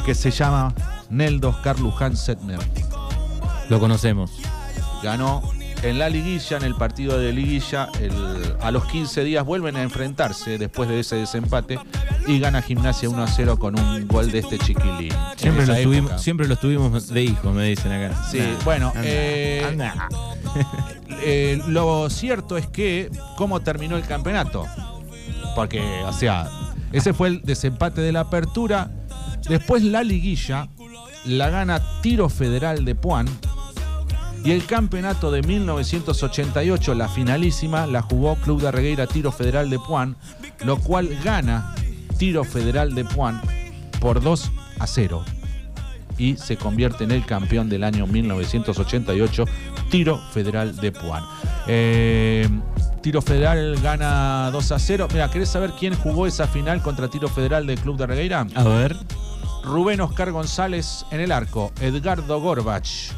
que 0.06 0.16
se 0.16 0.32
llama 0.32 0.74
Neldo 1.10 1.50
Oscar 1.50 1.80
Luján 1.80 2.16
Setner. 2.18 2.60
Lo 3.70 3.80
conocemos. 3.80 4.32
Ganó 5.04 5.42
en 5.84 5.98
la 5.98 6.10
liguilla, 6.10 6.58
en 6.58 6.64
el 6.64 6.76
partido 6.76 7.18
de 7.18 7.32
liguilla, 7.32 7.90
el- 8.02 8.56
a 8.62 8.70
los 8.72 8.86
15 8.86 9.24
días 9.24 9.46
vuelven 9.46 9.76
a 9.78 9.84
enfrentarse 9.84 10.58
después 10.58 10.90
de 10.90 11.00
ese 11.00 11.16
desempate 11.16 11.80
y 12.30 12.40
gana 12.40 12.62
Gimnasia 12.62 13.10
1 13.10 13.24
a 13.24 13.28
0 13.28 13.58
con 13.58 13.80
un 13.80 14.08
gol 14.08 14.32
de 14.32 14.40
este 14.40 14.60
chiquilín. 14.60 15.12
Siempre 15.36 15.66
lo, 15.66 15.76
tuvimos, 15.82 16.22
siempre 16.22 16.48
lo 16.48 16.56
tuvimos 16.58 17.08
de 17.08 17.24
hijo, 17.24 17.52
me 17.52 17.66
dicen 17.66 17.92
acá. 17.92 18.24
Sí, 18.30 18.38
Nah, 18.38 18.64
bueno, 18.64 18.88
anda, 18.96 19.02
eh, 19.04 19.66
anda. 19.68 20.10
Eh, 21.22 21.62
lo 21.68 22.10
cierto 22.10 22.56
es 22.56 22.66
que, 22.68 23.12
¿cómo 23.36 23.60
terminó 23.60 23.98
el 23.98 24.06
campeonato? 24.06 24.66
Porque, 25.54 25.82
o 26.06 26.14
sea, 26.14 26.50
ese 26.94 27.14
fue 27.14 27.28
el 27.28 27.42
desempate 27.42 28.00
de 28.00 28.14
la 28.14 28.22
apertura. 28.22 28.90
Después 29.50 29.84
la 29.84 30.02
liguilla 30.02 30.70
la 31.26 31.50
gana 31.50 31.82
Tiro 32.02 32.30
Federal 32.30 32.86
de 32.86 32.96
Puan. 32.96 33.28
Y 34.46 34.52
el 34.52 34.66
campeonato 34.66 35.30
de 35.32 35.42
1988, 35.42 36.96
la 36.96 37.10
finalísima, 37.10 37.86
la 37.86 38.02
jugó 38.02 38.36
Club 38.36 38.62
de 38.62 38.72
Regueira 38.72 39.06
Tiro 39.06 39.34
Federal 39.34 39.70
de 39.70 39.78
Puan, 39.80 40.16
lo 40.64 40.78
cual 40.78 41.10
gana 41.22 41.76
Tiro 42.20 42.44
Federal 42.44 42.94
de 42.94 43.06
Puan 43.06 43.42
por 44.02 44.22
2 44.22 44.52
a 44.80 44.86
0 44.86 45.24
y 46.18 46.36
se 46.36 46.58
convierte 46.58 47.06
en 47.06 47.12
el 47.12 47.26
campeón 47.26 47.70
del 47.70 47.86
año 47.86 48.06
1988, 48.06 49.46
Tiro 49.90 50.20
Federal 50.34 50.76
de 50.76 50.92
Puan. 50.92 51.24
Eh, 51.66 52.48
Tiro 53.02 53.22
Federal 53.22 53.80
gana 53.82 54.52
2 54.52 54.72
a 54.74 54.80
0. 54.80 55.08
Mira, 55.14 55.32
¿querés 55.32 55.48
saber 55.48 55.72
quién 55.80 55.96
jugó 55.96 56.28
esa 56.28 56.46
final 56.46 56.82
contra 56.82 57.08
Tiro 57.08 57.30
Federal 57.30 57.66
del 57.66 57.80
Club 57.80 57.96
de 57.96 58.06
Regueira? 58.06 58.46
A 58.54 58.64
ver. 58.66 58.98
Rubén 59.64 60.02
Oscar 60.02 60.32
González 60.32 61.06
en 61.12 61.22
el 61.22 61.32
arco, 61.32 61.72
Edgardo 61.80 62.42
Gorbach, 62.42 63.14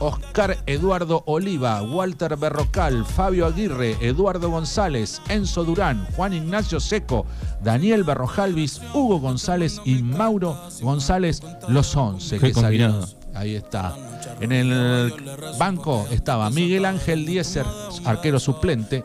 Oscar 0.00 0.58
Eduardo 0.66 1.22
Oliva, 1.26 1.82
Walter 1.82 2.36
Berrocal, 2.36 3.04
Fabio 3.04 3.46
Aguirre, 3.46 3.96
Eduardo 4.00 4.50
González, 4.50 5.20
Enzo 5.28 5.64
Durán, 5.64 6.06
Juan 6.16 6.32
Ignacio 6.32 6.80
Seco, 6.80 7.26
Daniel 7.62 8.04
Berrojalvis, 8.04 8.80
Hugo 8.94 9.20
González 9.20 9.80
y 9.84 10.02
Mauro 10.02 10.56
González, 10.80 11.42
los 11.68 11.94
11 11.94 12.38
Qué 12.38 12.52
que 12.52 12.60
salieron. 12.60 13.04
Ahí 13.34 13.54
está. 13.54 13.94
En 14.40 14.52
el 14.52 15.12
banco 15.58 16.06
estaba 16.10 16.50
Miguel 16.50 16.84
Ángel 16.84 17.26
Dieser, 17.26 17.66
arquero 18.04 18.40
suplente, 18.40 19.04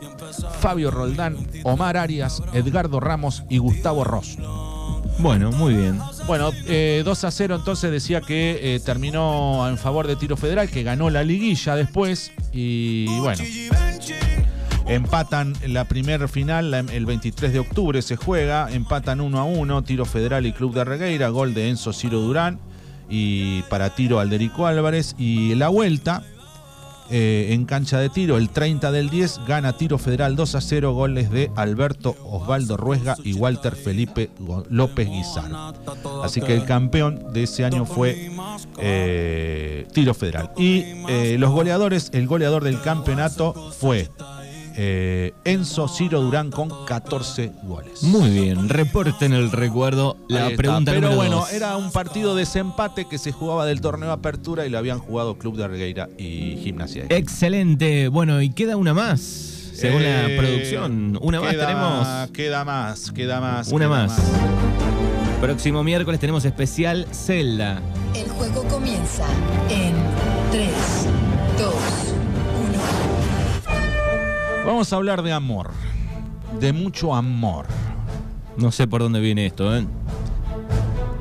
Fabio 0.60 0.90
Roldán, 0.90 1.36
Omar 1.64 1.96
Arias, 1.96 2.42
Edgardo 2.52 3.00
Ramos 3.00 3.44
y 3.48 3.58
Gustavo 3.58 4.04
Ross. 4.04 4.38
Bueno, 5.18 5.52
muy 5.52 5.74
bien. 5.74 6.00
Bueno, 6.26 6.50
eh, 6.66 7.02
2 7.04 7.24
a 7.24 7.30
0 7.30 7.56
entonces 7.56 7.90
decía 7.90 8.20
que 8.20 8.74
eh, 8.74 8.80
terminó 8.80 9.68
en 9.68 9.78
favor 9.78 10.06
de 10.06 10.16
Tiro 10.16 10.36
Federal, 10.36 10.68
que 10.68 10.82
ganó 10.82 11.10
la 11.10 11.22
liguilla 11.22 11.76
después. 11.76 12.32
Y 12.52 13.06
bueno, 13.20 13.42
empatan 14.86 15.54
la 15.66 15.84
primer 15.84 16.28
final 16.28 16.74
el 16.74 17.06
23 17.06 17.52
de 17.52 17.58
octubre 17.58 18.02
se 18.02 18.16
juega, 18.16 18.70
empatan 18.70 19.20
1 19.20 19.38
a 19.38 19.44
1, 19.44 19.82
Tiro 19.84 20.04
Federal 20.04 20.46
y 20.46 20.52
Club 20.52 20.74
de 20.74 20.84
Regueira, 20.84 21.28
gol 21.28 21.54
de 21.54 21.70
Enzo 21.70 21.92
Ciro 21.92 22.20
Durán 22.20 22.58
y 23.08 23.62
para 23.62 23.94
Tiro 23.94 24.18
Alderico 24.20 24.66
Álvarez. 24.66 25.14
Y 25.18 25.54
la 25.54 25.68
vuelta 25.68 26.22
eh, 27.10 27.48
en 27.50 27.64
cancha 27.64 27.98
de 27.98 28.08
tiro. 28.08 28.36
El 28.38 28.50
30 28.50 28.90
del 28.90 29.10
10 29.10 29.40
gana 29.46 29.76
Tiro 29.76 29.98
Federal 29.98 30.36
2 30.36 30.54
a 30.54 30.60
0, 30.60 30.92
goles 30.92 31.30
de 31.30 31.50
Alberto 31.56 32.16
Osvaldo 32.24 32.76
Ruesga 32.76 33.16
y 33.22 33.34
Walter 33.34 33.76
Felipe 33.76 34.30
López 34.70 35.08
Guizar. 35.08 35.50
Así 36.22 36.40
que 36.40 36.54
el 36.54 36.64
campeón 36.64 37.32
de 37.32 37.42
ese 37.42 37.64
año 37.64 37.84
fue 37.84 38.30
eh, 38.78 39.86
Tiro 39.92 40.14
Federal. 40.14 40.50
Y 40.56 40.84
eh, 41.08 41.36
los 41.38 41.50
goleadores, 41.50 42.10
el 42.12 42.26
goleador 42.26 42.64
del 42.64 42.80
campeonato 42.80 43.72
fue 43.78 44.10
eh, 44.76 45.32
Enzo 45.44 45.88
Ciro 45.88 46.20
Durán 46.20 46.50
con 46.50 46.84
14 46.86 47.52
goles. 47.64 48.02
Muy 48.02 48.30
bien, 48.30 48.68
reporten 48.68 49.32
el 49.32 49.50
recuerdo. 49.52 50.16
La 50.28 50.40
Ahí 50.46 50.50
está. 50.52 50.56
pregunta 50.56 50.90
Pero 50.92 51.00
número 51.02 51.16
bueno, 51.16 51.36
dos. 51.36 51.52
era 51.52 51.76
un 51.76 51.90
partido 51.92 52.34
de 52.34 52.40
desempate 52.40 53.06
que 53.06 53.18
se 53.18 53.32
jugaba 53.32 53.66
del 53.66 53.80
torneo 53.80 54.10
Apertura 54.12 54.66
y 54.66 54.70
lo 54.70 54.78
habían 54.78 54.98
jugado 54.98 55.38
Club 55.38 55.56
de 55.56 55.64
Argueira 55.64 56.08
y 56.18 56.58
Gimnasia. 56.62 57.06
Excelente. 57.08 58.08
Bueno, 58.08 58.42
y 58.42 58.50
queda 58.50 58.76
una 58.76 58.92
más, 58.94 59.20
según 59.20 60.02
la 60.02 60.28
Eh, 60.30 60.36
producción. 60.38 61.18
Una 61.22 61.40
más 61.40 61.50
queda- 61.52 61.66
tenemos. 61.66 62.30
Queda 62.32 62.64
más, 62.64 63.10
queda 63.12 63.40
más. 63.40 63.68
Una 63.68 63.86
queda 63.86 63.88
más. 64.06 64.20
Próximo 65.40 65.84
miércoles 65.84 66.18
tenemos 66.20 66.44
especial 66.44 67.06
Zelda. 67.12 67.80
El 68.14 68.28
juego 68.30 68.62
comienza 68.64 69.24
en 69.68 69.94
3, 70.50 70.70
2, 71.58 71.74
1. 71.74 72.03
Vamos 74.74 74.92
a 74.92 74.96
hablar 74.96 75.22
de 75.22 75.30
amor. 75.32 75.70
De 76.58 76.72
mucho 76.72 77.14
amor. 77.14 77.66
No 78.56 78.72
sé 78.72 78.88
por 78.88 79.02
dónde 79.02 79.20
viene 79.20 79.46
esto, 79.46 79.72
¿eh? 79.76 79.86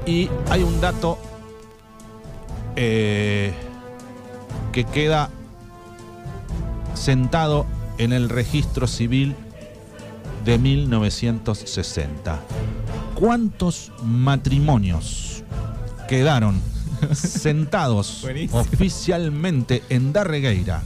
Y 0.08 0.28
hay 0.50 0.64
un 0.64 0.82
dato 0.82 1.20
eh, 2.76 3.54
que 4.72 4.86
queda 4.86 5.30
sentado 6.96 7.68
en 8.00 8.12
el 8.12 8.28
registro 8.28 8.88
civil 8.88 9.36
de 10.44 10.58
1960. 10.58 12.40
¿Cuántos 13.14 13.92
matrimonios 14.02 15.44
quedaron 16.10 16.60
sentados 17.14 18.22
Buenísimo. 18.24 18.62
oficialmente 18.62 19.84
en 19.90 20.12
Darregueira? 20.12 20.82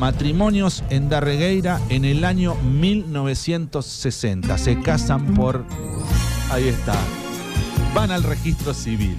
Matrimonios 0.00 0.82
en 0.88 1.10
Darregueira 1.10 1.78
en 1.90 2.06
el 2.06 2.24
año 2.24 2.54
1960. 2.54 4.56
Se 4.56 4.80
casan 4.80 5.34
por 5.34 5.66
Ahí 6.50 6.68
está. 6.68 6.94
Van 7.94 8.10
al 8.10 8.22
registro 8.22 8.72
civil. 8.72 9.18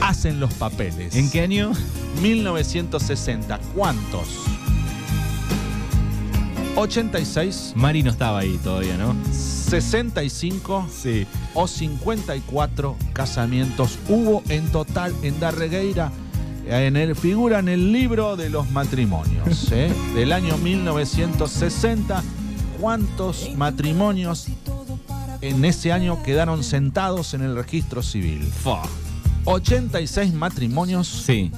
Hacen 0.00 0.40
los 0.40 0.54
papeles. 0.54 1.14
¿En 1.14 1.30
qué 1.30 1.42
año? 1.42 1.72
1960. 2.22 3.60
¿Cuántos? 3.74 4.28
86, 6.76 7.74
Mari 7.76 8.02
no 8.02 8.10
estaba 8.10 8.38
ahí 8.38 8.58
todavía, 8.64 8.96
¿no? 8.96 9.14
65 9.30 10.88
Sí. 10.90 11.26
o 11.52 11.68
54 11.68 12.96
casamientos 13.12 13.98
hubo 14.08 14.42
en 14.48 14.72
total 14.72 15.14
en 15.22 15.38
Darregueira. 15.38 16.10
En 16.66 16.96
el, 16.96 17.14
figura 17.14 17.58
en 17.58 17.68
el 17.68 17.92
libro 17.92 18.36
de 18.36 18.48
los 18.50 18.70
matrimonios 18.70 19.68
¿eh? 19.72 19.92
del 20.14 20.32
año 20.32 20.56
1960. 20.56 22.22
¿Cuántos 22.80 23.50
matrimonios 23.56 24.46
en 25.40 25.64
ese 25.64 25.92
año 25.92 26.22
quedaron 26.22 26.64
sentados 26.64 27.34
en 27.34 27.42
el 27.42 27.54
registro 27.54 28.02
civil? 28.02 28.42
Fa. 28.62 28.82
86 29.44 30.32
matrimonios, 30.34 31.06
Sí. 31.06 31.52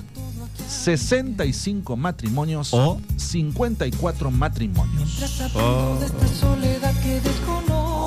65 0.68 1.96
matrimonios 1.96 2.74
O- 2.74 3.00
54 3.16 4.30
matrimonios. 4.32 5.40
Oh. 5.54 5.96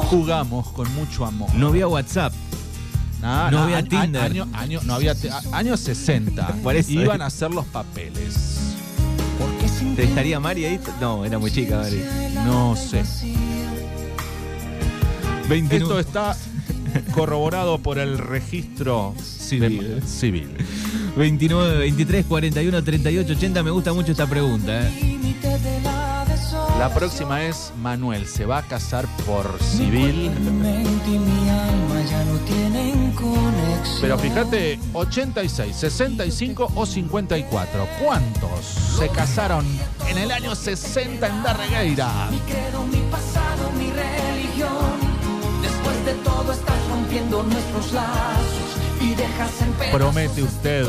Jugamos 0.10 0.68
con 0.72 0.94
mucho 0.94 1.26
amor. 1.26 1.54
No 1.56 1.68
había 1.70 1.88
WhatsApp. 1.88 2.34
No, 3.22 3.52
No 3.52 3.60
había 3.64 3.78
año- 3.78 3.90
Tinder. 3.90 4.22
Año, 4.22 4.48
año- 4.54 4.80
no 4.86 4.94
había 4.94 5.14
años 5.52 5.80
60. 5.82 6.48
Por 6.64 6.76
eso. 6.76 6.92
Iban 6.92 7.22
a 7.22 7.26
hacer 7.28 7.52
los 7.52 7.66
papeles. 7.66 8.58
¿Te 9.96 10.04
estaría 10.04 10.40
Mari 10.40 10.66
ahí? 10.66 10.80
No, 11.02 11.26
era 11.26 11.38
muy 11.40 11.52
chica, 11.52 11.78
Mari. 11.80 12.02
No 12.46 12.76
sé. 12.76 13.04
29. 15.50 15.78
Esto 15.78 16.00
está 16.00 16.38
corroborado 17.14 17.78
por 17.80 17.98
el 18.00 18.18
registro 18.18 19.14
Civil. 19.22 20.02
civil. 20.06 20.50
29, 21.18 21.78
23, 21.80 22.26
41, 22.26 22.84
38, 22.84 23.34
80. 23.34 23.64
Me 23.64 23.72
gusta 23.72 23.94
mucho 23.94 24.12
esta 24.12 24.28
pregunta. 24.28 24.88
¿eh? 24.88 25.19
La 26.80 26.88
próxima 26.88 27.44
es 27.44 27.74
Manuel. 27.82 28.26
¿Se 28.26 28.46
va 28.46 28.60
a 28.60 28.62
casar 28.62 29.06
por 29.26 29.62
civil? 29.62 30.32
Pero 34.00 34.18
fíjate, 34.18 34.80
86, 34.94 35.76
65 35.76 36.72
o 36.74 36.86
54. 36.86 37.86
¿Cuántos 38.02 38.66
se 38.98 39.10
casaron 39.10 39.66
en 40.08 40.20
el 40.20 40.32
año 40.32 40.56
60 40.56 41.28
en 41.28 41.44
Darregueira? 41.44 42.30
credo, 42.48 42.86
mi 42.86 43.02
pasado, 43.12 43.72
mi 43.78 43.92
religión. 43.92 45.00
Después 45.62 46.06
de 46.06 46.14
todo 46.24 46.54
estás 46.54 46.88
rompiendo 46.88 47.44
nuestros 47.44 47.92
lazos 47.92 48.78
y 49.02 49.16
dejas 49.16 49.62
en 49.64 49.92
Promete 49.92 50.44
usted 50.44 50.88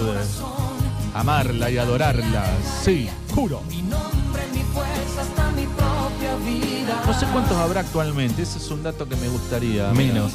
amarla 1.15 1.71
y 1.71 1.79
adorarla. 1.79 2.47
Sí, 2.83 3.09
juro. 3.35 3.63
No 7.11 7.19
sé 7.19 7.27
cuántos 7.27 7.57
habrá 7.57 7.81
actualmente, 7.81 8.43
ese 8.43 8.59
es 8.59 8.71
un 8.71 8.85
dato 8.85 9.09
que 9.09 9.17
me 9.17 9.27
gustaría. 9.27 9.91
Menos. 9.91 10.31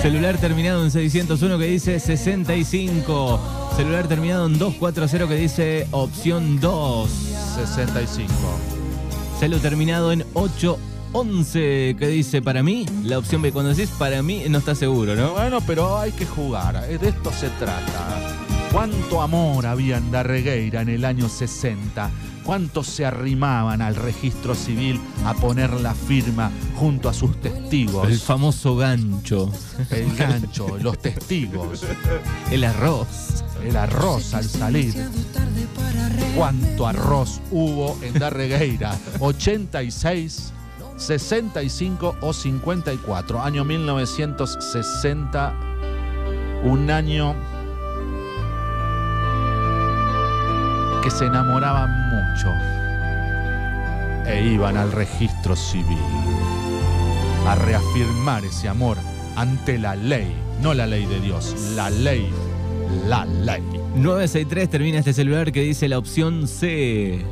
Celular 0.00 0.38
terminado 0.38 0.84
en 0.84 0.92
601 0.92 1.58
que 1.58 1.64
dice 1.64 1.98
65. 1.98 3.40
Celular 3.76 4.06
terminado 4.06 4.46
en 4.46 4.60
240 4.60 5.26
que 5.26 5.34
dice 5.34 5.88
opción 5.90 6.60
2. 6.60 7.10
65. 7.10 8.32
Celu 9.40 9.58
terminado 9.58 10.12
en 10.12 10.24
811 10.34 11.96
que 11.98 12.06
dice 12.06 12.40
para 12.40 12.62
mí. 12.62 12.86
La 13.02 13.18
opción 13.18 13.42
B, 13.42 13.50
cuando 13.50 13.74
decís 13.74 13.90
para 13.98 14.22
mí, 14.22 14.44
no 14.48 14.58
está 14.58 14.76
seguro, 14.76 15.16
¿no? 15.16 15.32
Bueno, 15.32 15.58
pero 15.66 15.98
hay 15.98 16.12
que 16.12 16.26
jugar, 16.26 16.80
de 16.80 17.08
esto 17.08 17.32
se 17.32 17.48
trata. 17.58 18.11
¿Cuánto 18.72 19.20
amor 19.20 19.66
había 19.66 19.98
en 19.98 20.10
Darregueira 20.10 20.80
en 20.80 20.88
el 20.88 21.04
año 21.04 21.28
60? 21.28 22.10
¿Cuántos 22.42 22.86
se 22.86 23.04
arrimaban 23.04 23.82
al 23.82 23.94
registro 23.94 24.54
civil 24.54 24.98
a 25.26 25.34
poner 25.34 25.70
la 25.74 25.94
firma 25.94 26.50
junto 26.76 27.10
a 27.10 27.12
sus 27.12 27.38
testigos? 27.40 28.08
El 28.08 28.18
famoso 28.18 28.74
gancho. 28.74 29.52
El 29.90 30.16
gancho, 30.16 30.78
los 30.78 30.98
testigos, 30.98 31.84
El 32.50 32.64
arroz. 32.64 33.44
el 33.62 33.76
arroz 33.76 34.32
al 34.32 34.44
salir. 34.44 34.94
¿Cuánto 36.34 36.86
arroz 36.86 37.42
hubo 37.50 37.98
en 38.02 38.14
Darregueira? 38.18 38.96
¿86, 39.20 40.50
65 40.96 42.16
o 42.22 42.32
54? 42.32 43.42
Año 43.42 43.64
1960, 43.66 45.54
un 46.64 46.90
año 46.90 47.36
que 51.02 51.10
se 51.10 51.26
enamoraban 51.26 51.90
mucho 52.10 52.54
e 54.24 54.46
iban 54.46 54.76
al 54.76 54.92
registro 54.92 55.56
civil 55.56 55.98
a 57.46 57.56
reafirmar 57.56 58.44
ese 58.44 58.68
amor 58.68 58.96
ante 59.34 59.78
la 59.78 59.96
ley, 59.96 60.32
no 60.62 60.74
la 60.74 60.86
ley 60.86 61.06
de 61.06 61.20
Dios, 61.20 61.56
la 61.74 61.90
ley, 61.90 62.30
la 63.06 63.24
ley. 63.24 63.62
963 63.96 64.70
termina 64.70 64.98
este 65.00 65.12
celular 65.12 65.50
que 65.50 65.62
dice 65.62 65.88
la 65.88 65.98
opción 65.98 66.46
C. 66.46 67.24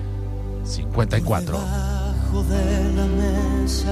54. 0.65 1.59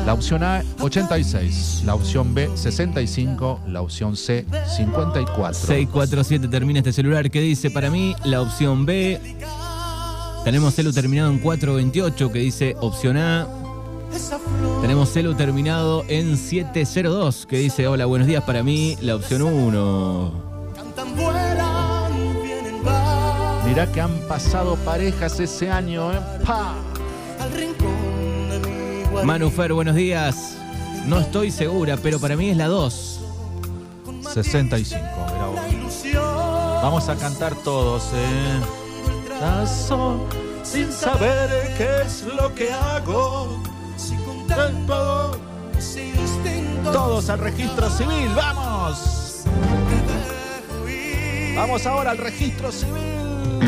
La 0.05 0.15
opción 0.15 0.43
A, 0.43 0.63
86. 0.81 1.83
La 1.85 1.95
opción 1.95 2.35
B, 2.35 2.51
65. 2.55 3.61
La 3.69 3.81
opción 3.81 4.17
C, 4.17 4.45
54. 4.77 5.55
647 5.55 6.49
termina 6.49 6.81
este 6.81 6.93
celular 6.93 7.31
que 7.31 7.41
dice 7.41 7.71
para 7.71 7.91
mí 7.91 8.15
la 8.25 8.43
opción 8.43 8.87
B. 8.87 9.21
Tenemos 10.49 10.73
celu 10.73 10.95
terminado 10.95 11.31
en 11.31 11.41
428 11.41 12.33
que 12.33 12.39
dice 12.39 12.75
opción 12.81 13.19
A. 13.19 13.47
Tenemos 14.81 15.11
celu 15.11 15.35
terminado 15.35 16.07
en 16.09 16.39
702 16.39 17.45
que 17.45 17.59
dice 17.59 17.87
hola, 17.87 18.07
buenos 18.07 18.27
días 18.27 18.43
para 18.45 18.63
mí, 18.63 18.97
la 19.03 19.17
opción 19.17 19.43
1. 19.43 20.33
Mirá 23.67 23.93
que 23.93 24.01
han 24.01 24.19
pasado 24.27 24.77
parejas 24.77 25.39
ese 25.39 25.71
año, 25.71 26.15
¿eh? 26.15 26.21
¡Pa! 26.47 26.77
Manufer, 29.23 29.75
buenos 29.75 29.97
días. 29.97 30.57
No 31.05 31.21
estoy 31.21 31.51
segura, 31.51 31.99
pero 32.03 32.19
para 32.19 32.37
mí 32.37 32.49
es 32.49 32.57
la 32.57 32.69
2. 32.69 33.21
65. 34.33 35.05
mirá 35.31 35.47
vos. 35.47 35.61
Vamos 36.83 37.07
a 37.11 37.17
cantar 37.17 37.55
todos, 37.55 38.05
¿eh? 38.15 38.88
Corazón 39.39 40.21
sin 40.63 40.93
saber 40.93 41.75
qué 41.77 42.03
es 42.05 42.23
lo 42.25 42.55
que 42.55 42.73
hago. 42.73 43.63
Si 43.97 44.15
con 44.17 44.47
tiempo, 44.47 45.33
si 45.79 46.11
instinto 46.11 46.93
Todos 46.93 47.31
al 47.31 47.39
registro 47.39 47.91
civil, 47.91 48.31
vamos. 48.35 49.45
Vamos 51.57 51.87
ahora 51.87 52.13
al 52.13 52.19
registro 52.19 52.71
civil. 52.71 53.63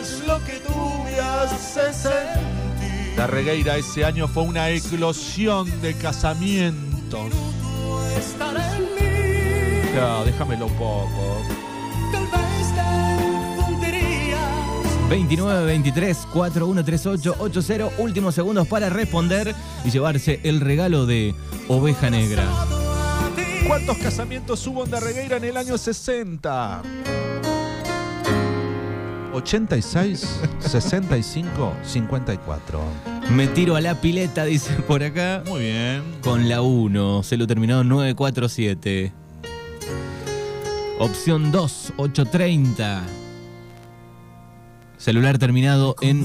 Es 0.00 0.26
lo 0.26 0.42
que 0.44 0.60
tú 0.66 1.04
me 1.04 1.18
haces 1.18 1.96
sentir. 1.96 3.16
La 3.16 3.26
regueira 3.26 3.76
ese 3.76 4.04
año 4.04 4.28
fue 4.28 4.42
una 4.42 4.70
eclosión 4.70 5.80
de 5.80 5.94
casamientos. 5.94 7.32
Ya, 9.94 10.24
déjamelo 10.24 10.66
un 10.66 10.74
poco. 10.74 11.61
29 15.12 15.66
23 15.66 16.26
4138 16.32 17.36
80 17.38 18.02
últimos 18.02 18.34
segundos 18.34 18.66
para 18.66 18.88
responder 18.88 19.54
y 19.84 19.90
llevarse 19.90 20.40
el 20.42 20.62
regalo 20.62 21.04
de 21.04 21.34
Oveja 21.68 22.08
Negra. 22.08 22.48
¿Cuántos 23.66 23.98
casamientos 23.98 24.66
hubo 24.66 24.84
en 24.84 24.90
Darregueira 24.90 25.36
en 25.36 25.44
el 25.44 25.58
año 25.58 25.76
60? 25.76 26.82
86, 29.34 30.40
65, 30.60 31.74
54. 31.82 32.80
Me 33.32 33.48
tiro 33.48 33.76
a 33.76 33.82
la 33.82 34.00
pileta, 34.00 34.46
dice 34.46 34.72
por 34.88 35.02
acá. 35.02 35.42
Muy 35.46 35.60
bien. 35.60 36.02
Con 36.22 36.48
la 36.48 36.62
1, 36.62 37.22
se 37.22 37.36
lo 37.36 37.46
terminó 37.46 37.84
947. 37.84 39.12
Opción 40.98 41.52
2, 41.52 41.92
830. 41.98 43.21
Celular 45.02 45.36
terminado 45.38 45.96
en 46.00 46.22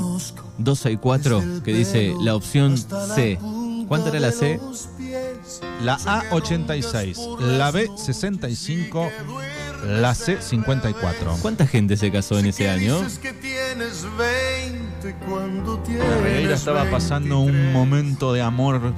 264, 0.59 1.63
que 1.63 1.73
dice 1.73 2.13
la 2.21 2.35
opción 2.35 2.77
C. 2.77 3.39
¿Cuánto 3.87 4.09
era 4.09 4.19
la 4.19 4.31
C? 4.31 4.59
La 5.83 5.97
A 6.05 6.23
86, 6.29 7.17
la 7.39 7.71
B 7.71 7.89
65, 7.95 9.09
la 9.83 10.13
C 10.13 10.39
54. 10.39 11.37
¿Cuánta 11.41 11.65
gente 11.65 11.97
se 11.97 12.11
casó 12.11 12.37
en 12.37 12.45
ese 12.45 12.69
año? 12.69 12.99
Dices 12.99 13.17
que 13.17 13.33
tienes 13.33 14.05
20 14.15 15.25
cuando 15.27 15.77
Darregueira 15.77 16.39
tienes 16.39 16.59
estaba 16.59 16.87
pasando 16.91 17.39
un 17.39 17.73
momento 17.73 18.31
de 18.31 18.43
amor. 18.43 18.93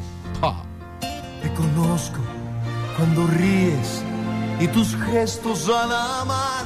Te 1.41 1.53
conozco 1.53 2.19
cuando 2.97 3.25
ríes 3.27 4.03
y 4.59 4.67
tus 4.67 4.97
gestos 5.09 5.69
al 5.69 5.93
amar. 5.93 6.65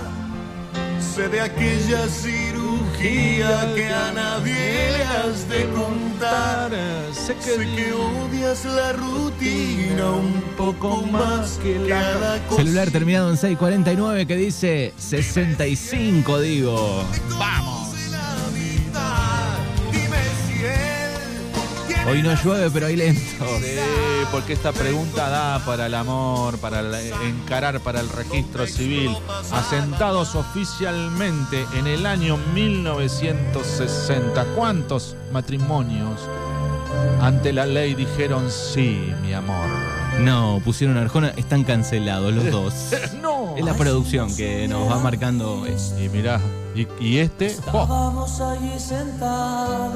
Sé 1.00 1.28
de 1.30 1.42
aquella 1.42 2.08
cirugía 3.04 3.74
que 3.76 3.88
a 3.88 4.12
nadie 4.14 4.92
le 4.98 5.04
has 5.04 5.48
de 5.50 5.66
contar. 5.70 6.72
Sé 7.14 7.36
Sé 7.36 7.36
que 7.36 7.94
odias 7.94 8.66
la 8.66 8.94
rutina 8.94 10.12
un 10.12 10.42
poco 10.58 11.04
más 11.04 11.60
que 11.62 11.80
la 11.80 12.40
cosa. 12.50 12.64
Celular 12.64 12.92
terminado 12.92 13.30
en 13.30 13.38
649 13.38 14.26
que 14.26 14.36
dice 14.36 14.94
65, 14.98 16.40
digo. 16.40 17.04
Dime 17.30 17.73
Hoy 22.14 22.22
no 22.22 22.36
llueve, 22.44 22.70
pero 22.72 22.86
hay 22.88 22.96
lento. 22.96 23.46
Sí, 23.60 23.76
porque 24.32 24.54
esta 24.54 24.72
pregunta 24.72 25.30
da 25.30 25.60
para 25.66 25.88
el 25.88 25.96
amor, 25.96 26.60
para 26.60 26.82
el- 26.82 26.94
encarar 27.28 27.80
para 27.80 28.00
el 28.02 28.10
registro 28.10 28.68
civil. 28.68 29.18
Asentados 29.52 30.36
oficialmente 30.36 31.66
en 31.76 31.88
el 31.88 32.06
año 32.06 32.38
1960. 32.54 34.46
¿Cuántos 34.56 35.16
matrimonios 35.32 36.20
ante 37.20 37.52
la 37.52 37.66
ley 37.66 37.96
dijeron 37.96 38.50
sí, 38.52 39.12
mi 39.24 39.34
amor? 39.34 39.68
No, 40.20 40.62
pusieron 40.64 40.98
Arjona, 40.98 41.30
están 41.36 41.64
cancelados 41.64 42.32
los 42.34 42.52
dos. 42.52 42.74
No. 43.22 43.33
Es 43.56 43.64
la 43.66 43.74
producción 43.74 44.36
que 44.36 44.68
nos 44.68 44.90
va 44.90 45.00
marcando. 45.00 45.66
eh. 45.66 45.76
Y 46.04 46.10
mirá, 46.10 46.40
y, 46.76 46.88
y 47.00 47.18
este, 47.20 47.56
¡oh! 47.72 48.28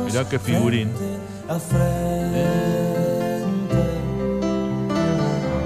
Mirá 0.05 0.27
qué 0.29 0.39
figurín. 0.39 0.91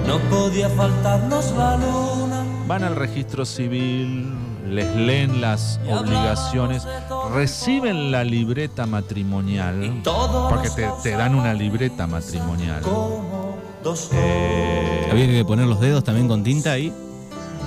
No 0.06 0.18
podía 0.30 0.68
faltarnos 0.70 1.52
la 1.56 1.76
luna. 1.76 2.44
van 2.66 2.84
al 2.84 2.96
registro 2.96 3.44
civil, 3.44 4.32
les 4.68 4.94
leen 4.94 5.40
las 5.40 5.78
obligaciones, 5.88 6.86
reciben 7.34 8.10
la 8.10 8.24
libreta 8.24 8.86
matrimonial, 8.86 10.00
porque 10.50 10.70
te, 10.70 10.88
te 11.02 11.10
dan 11.12 11.34
una 11.34 11.54
libreta 11.54 12.06
matrimonial. 12.06 12.82
como 12.82 13.56
dos 13.82 14.10
Eh, 14.12 15.08
Había 15.10 15.26
que 15.26 15.44
poner 15.44 15.66
los 15.66 15.80
dedos 15.80 16.04
también 16.04 16.28
con 16.28 16.42
tinta 16.44 16.72
ahí. 16.72 16.92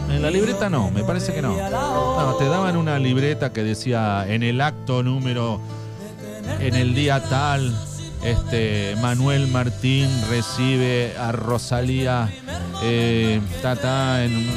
En 0.10 0.22
la 0.22 0.32
libreta 0.32 0.70
no, 0.70 0.92
me 0.92 1.04
parece 1.04 1.34
que 1.34 1.42
no. 1.42 1.56
No, 1.56 2.36
te 2.38 2.46
daban 2.46 2.78
una 2.78 3.00
libreta 3.00 3.52
que 3.52 3.64
decía 3.64 4.26
en 4.28 4.44
el 4.44 4.62
acto 4.62 5.04
número, 5.04 5.60
en 6.60 6.76
el 6.76 6.94
día 6.94 7.22
tal, 7.22 7.74
este 8.24 8.96
Manuel 9.02 9.48
Martín 9.48 10.10
recibe 10.30 11.16
a 11.18 11.32
Rosalía, 11.32 12.30
eh, 12.84 13.40
ta, 13.62 13.76
ta, 13.76 14.24
en 14.24 14.48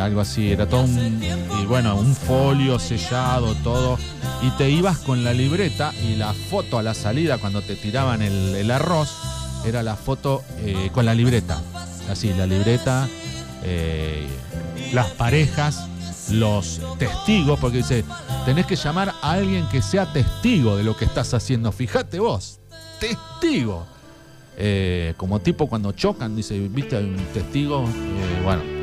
algo 0.00 0.20
así, 0.20 0.52
era 0.52 0.66
todo 0.66 0.82
un, 0.82 1.22
y 1.62 1.66
bueno, 1.66 1.96
un 1.96 2.14
folio 2.14 2.78
sellado, 2.78 3.54
todo, 3.56 3.98
y 4.42 4.50
te 4.52 4.70
ibas 4.70 4.98
con 4.98 5.24
la 5.24 5.32
libreta 5.32 5.92
y 6.04 6.16
la 6.16 6.32
foto 6.32 6.78
a 6.78 6.82
la 6.82 6.94
salida 6.94 7.38
cuando 7.38 7.62
te 7.62 7.74
tiraban 7.74 8.22
el, 8.22 8.54
el 8.54 8.70
arroz, 8.70 9.10
era 9.64 9.82
la 9.82 9.96
foto 9.96 10.42
eh, 10.60 10.90
con 10.92 11.04
la 11.04 11.14
libreta, 11.14 11.60
así, 12.10 12.32
la 12.32 12.46
libreta, 12.46 13.08
eh, 13.64 14.26
las 14.92 15.08
parejas, 15.12 15.86
los 16.30 16.80
testigos, 16.98 17.58
porque 17.58 17.78
dice, 17.78 18.04
tenés 18.44 18.66
que 18.66 18.76
llamar 18.76 19.14
a 19.22 19.32
alguien 19.32 19.66
que 19.68 19.82
sea 19.82 20.12
testigo 20.12 20.76
de 20.76 20.84
lo 20.84 20.96
que 20.96 21.04
estás 21.04 21.32
haciendo, 21.34 21.72
fíjate 21.72 22.18
vos, 22.18 22.60
testigo. 23.00 23.86
Eh, 24.60 25.14
como 25.16 25.40
tipo 25.40 25.68
cuando 25.68 25.92
chocan, 25.92 26.34
dice, 26.34 26.58
viste, 26.68 26.96
hay 26.96 27.04
un 27.04 27.16
testigo, 27.32 27.84
Eh, 27.86 28.40
bueno. 28.44 28.77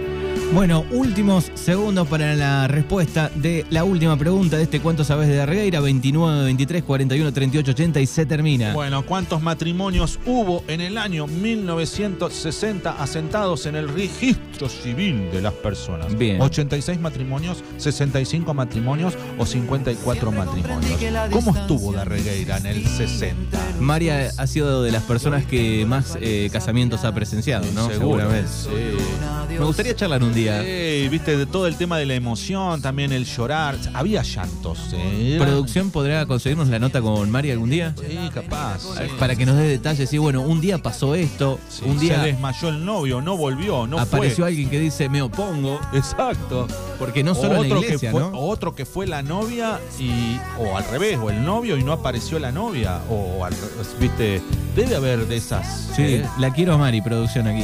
Bueno, 0.54 0.86
últimos 0.92 1.52
segundos 1.56 2.08
para 2.08 2.34
la 2.36 2.68
respuesta 2.68 3.30
de 3.36 3.66
la 3.72 3.84
última 3.84 4.16
pregunta 4.16 4.58
de 4.58 4.64
este 4.64 4.80
¿Cuánto 4.80 5.04
sabes 5.04 5.28
de 5.28 5.36
Darreira? 5.36 5.82
29, 5.82 6.44
23, 6.46 6.84
41, 6.84 7.34
38, 7.34 7.72
80 7.72 8.00
y 8.00 8.06
se 8.06 8.26
termina. 8.26 8.74
Bueno, 8.74 9.06
¿cuántos 9.06 9.42
matrimonios 9.42 10.20
hubo 10.26 10.64
en 10.68 10.82
el 10.82 10.98
año 10.98 11.28
1960 11.28 12.92
asentados 13.02 13.66
en 13.66 13.76
el 13.76 13.90
registro 13.90 14.70
civil 14.70 15.32
de 15.32 15.42
las 15.42 15.54
personas? 15.54 16.18
Bien. 16.18 16.40
86 16.40 17.00
matrimonios, 17.00 17.64
65 17.78 18.54
matrimonios 18.54 19.16
o 19.38 19.46
54 19.46 20.32
matrimonios. 20.32 21.00
¿Cómo 21.32 21.56
estuvo 21.56 21.92
Darregueira 21.92 22.58
en 22.58 22.68
el 22.68 22.88
60? 22.88 23.60
María 23.80 24.30
ha 24.38 24.48
sido 24.48 24.84
de 24.84 24.92
las 24.92 25.04
personas 25.04 25.46
que 25.46 25.86
más 25.86 26.18
eh, 26.22 26.50
casamientos 26.52 27.04
ha 27.04 27.14
presenciado, 27.14 27.66
¿no? 27.74 27.90
Seguro. 27.90 28.20
Seguramente. 28.20 28.52
Sí. 28.52 29.56
Me 29.58 29.66
gustaría 29.66 29.96
charlar 29.96 30.22
un 30.24 30.34
día. 30.36 30.62
Sí, 30.62 31.08
viste, 31.10 31.36
de 31.38 31.46
todo 31.48 31.66
el 31.66 31.76
tema 31.78 31.98
de 31.98 32.06
la 32.06 32.14
emoción, 32.14 32.82
también 32.82 33.12
el 33.12 33.26
llorar. 33.26 33.76
Había 33.94 34.22
llantos. 34.22 34.78
¿eh? 34.94 35.38
¿Producción 35.40 35.90
podrá 35.90 36.26
conseguirnos 36.28 36.68
la 36.68 36.78
nota 36.78 37.02
con 37.02 37.32
María 37.32 37.54
algún 37.54 37.72
día? 37.72 37.96
Sí, 38.00 38.30
capaz. 38.34 38.82
sí. 38.82 39.04
Para 39.18 39.36
que 39.36 39.46
nos 39.46 39.56
dé 39.58 39.64
detalles. 39.64 40.10
Sí, 40.10 40.18
bueno, 40.20 40.42
un 40.42 40.62
día 40.62 40.78
pasó 40.78 41.16
esto, 41.16 41.58
Sí, 41.70 41.84
un 41.86 41.98
Se 41.98 42.06
día 42.06 42.20
desmayó 42.20 42.70
el 42.70 42.86
novio, 42.86 43.22
no 43.22 43.36
volvió, 43.38 43.88
no 43.88 43.98
apareció 43.98 44.44
fue. 44.44 44.48
alguien 44.50 44.70
que 44.70 44.80
dice 44.80 45.10
me 45.10 45.22
opongo, 45.22 45.80
Exacto. 45.94 46.68
porque 47.00 47.24
no 47.24 47.34
solo 47.34 47.48
en 47.64 47.70
la 47.70 47.76
otro, 47.76 47.78
iglesia, 47.80 48.10
que 48.10 48.12
fue, 48.12 48.22
¿no? 48.22 48.32
otro 48.40 48.76
que 48.76 48.86
fue 48.86 49.08
la 49.08 49.24
novia 49.24 49.80
y. 50.00 50.38
O 50.60 50.78
al 50.78 50.84
revés, 50.90 51.18
o 51.22 51.30
el 51.30 51.44
novio 51.44 51.78
y 51.78 51.84
no 51.84 51.94
apareció 51.94 52.38
la 52.40 52.52
novia. 52.52 53.00
O 53.10 53.44
al 53.46 53.54
viste. 54.00 54.42
Debe 54.76 54.96
haber 54.98 55.26
de 55.26 55.38
esas. 55.38 55.92
Sí, 55.96 56.02
¿eh? 56.04 56.26
la 56.38 56.52
quiero 56.52 56.74
a 56.74 56.78
Mari, 56.78 57.02
producción 57.02 57.48
aquí. 57.48 57.64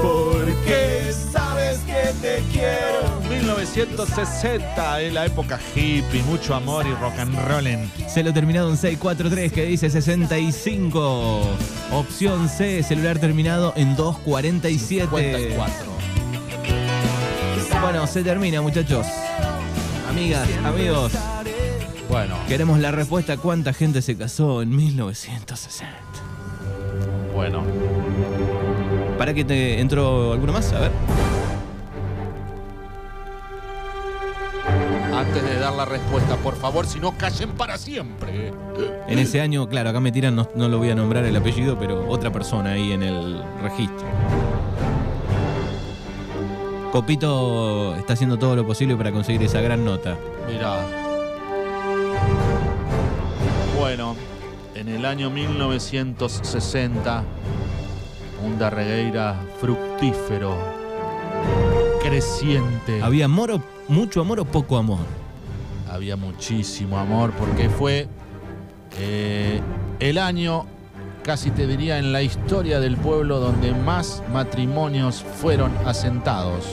Que 0.00 0.08
te 2.32 2.42
quiero. 2.52 3.20
1960, 3.28 5.00
en 5.02 5.14
la 5.14 5.26
época 5.26 5.58
hippie, 5.74 6.22
mucho 6.22 6.54
amor 6.54 6.86
y 6.86 6.94
rock 6.94 7.18
and 7.18 7.48
roll 7.48 7.66
en 7.66 7.90
Se 8.08 8.22
lo 8.22 8.32
terminado 8.32 8.70
en 8.70 8.76
643 8.76 9.52
que 9.52 9.64
dice 9.64 9.90
65. 9.90 11.42
Opción 11.92 12.48
C, 12.48 12.82
celular 12.82 13.18
terminado 13.18 13.72
en 13.76 13.96
247. 13.96 15.08
54. 15.08 15.74
Bueno, 17.82 18.06
se 18.06 18.22
termina, 18.22 18.62
muchachos. 18.62 19.06
Amigas, 20.08 20.48
amigos, 20.64 21.12
Bueno, 22.08 22.36
queremos 22.46 22.78
la 22.78 22.90
respuesta. 22.90 23.36
¿Cuánta 23.36 23.72
gente 23.72 24.02
se 24.02 24.16
casó 24.16 24.62
en 24.62 24.74
1960? 24.76 25.92
bueno. 27.34 27.64
¿Para 29.18 29.34
que 29.34 29.44
te 29.44 29.80
entró 29.80 30.32
alguno 30.32 30.52
más? 30.52 30.72
A 30.72 30.80
ver. 30.80 30.90
Antes 35.32 35.50
de 35.50 35.58
dar 35.58 35.72
la 35.72 35.86
respuesta, 35.86 36.36
por 36.36 36.56
favor, 36.56 36.86
si 36.86 37.00
no 37.00 37.16
callen 37.16 37.52
para 37.52 37.78
siempre. 37.78 38.52
En 39.08 39.18
ese 39.18 39.40
año, 39.40 39.66
claro, 39.66 39.88
acá 39.88 39.98
me 39.98 40.12
tiran, 40.12 40.36
no, 40.36 40.46
no 40.54 40.68
lo 40.68 40.76
voy 40.76 40.90
a 40.90 40.94
nombrar 40.94 41.24
el 41.24 41.34
apellido, 41.34 41.78
pero 41.78 42.06
otra 42.06 42.30
persona 42.30 42.72
ahí 42.72 42.92
en 42.92 43.02
el 43.02 43.42
registro. 43.62 44.06
Copito 46.90 47.96
está 47.96 48.12
haciendo 48.12 48.38
todo 48.38 48.56
lo 48.56 48.66
posible 48.66 48.94
para 48.94 49.10
conseguir 49.10 49.42
esa 49.42 49.62
gran 49.62 49.82
nota. 49.86 50.18
Mirá. 50.46 50.86
Bueno, 53.80 54.14
en 54.74 54.88
el 54.88 55.06
año 55.06 55.30
1960, 55.30 57.24
un 58.44 58.58
Darregueira 58.58 59.40
fructífero, 59.58 60.54
creciente. 62.02 63.02
¿Había 63.02 63.24
amor 63.24 63.52
o 63.52 63.62
mucho 63.88 64.20
amor 64.20 64.40
o 64.40 64.44
poco 64.44 64.76
amor? 64.76 65.21
Había 65.92 66.16
muchísimo 66.16 66.96
amor 66.96 67.32
porque 67.32 67.68
fue 67.68 68.08
eh, 68.98 69.60
el 70.00 70.16
año, 70.16 70.64
casi 71.22 71.50
te 71.50 71.66
diría, 71.66 71.98
en 71.98 72.12
la 72.12 72.22
historia 72.22 72.80
del 72.80 72.96
pueblo 72.96 73.40
donde 73.40 73.74
más 73.74 74.22
matrimonios 74.32 75.22
fueron 75.22 75.70
asentados. 75.84 76.64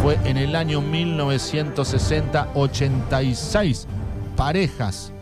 Fue 0.00 0.18
en 0.24 0.38
el 0.38 0.56
año 0.56 0.80
1960, 0.80 2.48
86 2.54 3.86
parejas 4.34 5.12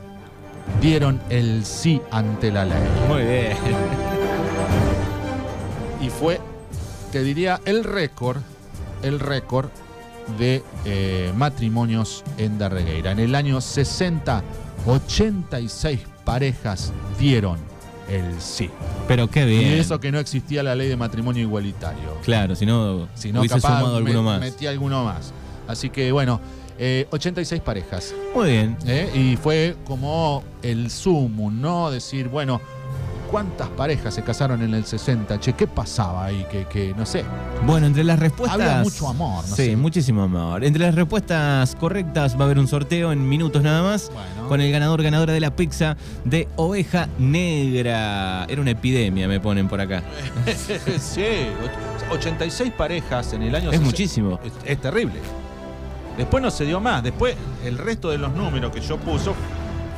dieron 0.81 1.21
el 1.31 1.65
sí 1.65 2.01
ante 2.13 2.53
la 2.53 2.65
ley. 2.65 2.83
Muy 3.09 3.23
bien. 3.23 3.57
Y 6.01 6.11
fue, 6.11 6.41
te 7.11 7.25
diría, 7.25 7.61
el 7.65 7.83
récord, 7.83 8.39
el 9.03 9.19
récord 9.19 9.69
de 10.39 10.63
eh, 10.85 11.33
matrimonios 11.37 12.25
en 12.39 12.59
Darregueira. 12.59 13.13
En 13.13 13.19
el 13.21 13.35
año 13.35 13.61
60, 13.61 14.43
86 14.87 16.01
parejas 16.25 16.93
dieron 17.19 17.59
el 18.09 18.41
sí. 18.41 18.71
Pero 19.07 19.29
qué 19.29 19.45
bien. 19.45 19.63
Y 19.63 19.73
eso 19.79 20.01
que 20.01 20.11
no 20.11 20.19
existía 20.19 20.63
la 20.63 20.75
ley 20.75 20.89
de 20.89 20.97
matrimonio 20.97 21.43
igualitario. 21.43 22.17
Claro, 22.25 22.55
si 22.57 22.67
no, 22.67 23.09
Si 23.15 23.33
no, 23.33 23.41
hubiese 23.41 23.57
capaz 23.57 23.79
sumado 23.79 23.97
alguno 23.97 24.23
me- 24.23 24.31
más. 24.31 24.41
metí 24.41 24.67
alguno 24.67 25.05
más. 25.05 25.33
Así 25.69 25.91
que 25.91 26.11
bueno, 26.11 26.41
eh, 26.79 27.07
86 27.11 27.61
parejas. 27.63 28.13
Muy 28.35 28.51
bien. 28.51 28.77
¿eh? 28.87 29.11
Y 29.15 29.37
fue 29.37 29.77
como 29.87 30.43
el 30.63 30.91
sumum, 30.91 31.61
¿no? 31.61 31.91
Decir, 31.91 32.29
bueno, 32.29 32.61
¿cuántas 33.31 33.69
parejas 33.69 34.15
se 34.15 34.23
casaron 34.23 34.63
en 34.63 34.75
el 34.75 34.85
60? 34.85 35.39
Che, 35.41 35.53
¿qué 35.53 35.67
pasaba 35.67 36.25
ahí? 36.27 36.45
Que, 36.51 36.65
que 36.67 36.95
no 36.97 37.07
sé. 37.07 37.25
Bueno, 37.67 37.87
entre 37.87 38.05
las 38.05 38.19
respuestas. 38.19 38.61
Había 38.61 38.83
mucho 38.83 39.09
amor, 39.09 39.45
no 39.49 39.57
sí, 39.57 39.67
sé. 39.67 39.77
muchísimo 39.77 40.23
amor. 40.23 40.65
Entre 40.65 40.83
las 40.83 40.95
respuestas 40.95 41.75
correctas 41.77 42.37
va 42.37 42.41
a 42.41 42.45
haber 42.45 42.59
un 42.59 42.69
sorteo 42.69 43.13
en 43.13 43.29
minutos 43.29 43.63
nada 43.63 43.83
más. 43.83 44.11
Bueno. 44.13 44.49
Con 44.49 44.61
el 44.61 44.73
ganador, 44.73 45.03
ganadora 45.03 45.33
de 45.33 45.41
la 45.41 45.55
pizza 45.55 45.97
de 46.25 46.49
oveja 46.57 47.09
negra. 47.19 48.45
Era 48.49 48.61
una 48.61 48.71
epidemia, 48.73 49.29
me 49.29 49.41
ponen 49.41 49.69
por 49.69 49.81
acá. 49.81 50.03
sí, 50.99 51.23
och- 51.63 52.15
86 52.15 52.73
parejas 52.77 53.33
en 53.35 53.43
el 53.43 53.55
año 53.55 53.67
Es 53.71 53.77
60. 53.79 53.85
muchísimo. 53.87 54.41
Es, 54.45 54.53
es 54.65 54.81
terrible. 54.81 55.15
Después 56.17 56.43
no 56.43 56.51
se 56.51 56.65
dio 56.65 56.81
más. 56.81 57.03
Después, 57.03 57.37
el 57.65 57.79
resto 57.79 58.11
de 58.11 58.19
los 58.19 58.33
números 58.35 58.73
que 58.73 58.81
yo 58.81 58.99
puso 58.99 59.35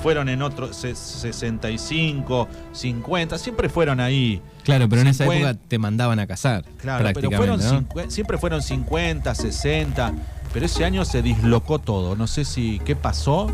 fueron 0.02 0.28
en 0.28 0.42
otros 0.42 0.76
se- 0.76 0.94
65, 0.94 2.48
50. 2.72 3.38
Siempre 3.38 3.68
fueron 3.68 4.00
ahí. 4.00 4.40
Claro, 4.64 4.88
pero 4.88 5.02
en 5.02 5.08
esa 5.08 5.24
50. 5.24 5.50
época 5.50 5.64
te 5.68 5.78
mandaban 5.78 6.18
a 6.18 6.26
casar. 6.26 6.64
Claro, 6.78 7.08
pero 7.14 7.30
fueron 7.30 7.60
siempre 8.08 8.38
fueron 8.38 8.62
50, 8.62 9.34
60. 9.34 10.12
Pero 10.52 10.66
ese 10.66 10.84
año 10.84 11.04
se 11.04 11.22
dislocó 11.22 11.78
todo. 11.78 12.14
No 12.16 12.26
sé 12.26 12.44
si 12.44 12.80
qué 12.84 12.94
pasó. 12.96 13.50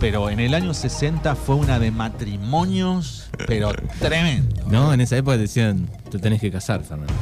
Pero 0.00 0.30
en 0.30 0.38
el 0.38 0.54
año 0.54 0.74
60 0.74 1.34
fue 1.34 1.56
una 1.56 1.80
de 1.80 1.90
matrimonios, 1.90 3.30
pero 3.48 3.72
tremendo. 3.98 4.64
No, 4.68 4.92
en 4.92 5.00
esa 5.00 5.16
época 5.16 5.36
decían, 5.36 5.88
te 6.08 6.18
tenés 6.20 6.40
que 6.40 6.52
casar, 6.52 6.84
Fernando. 6.84 7.12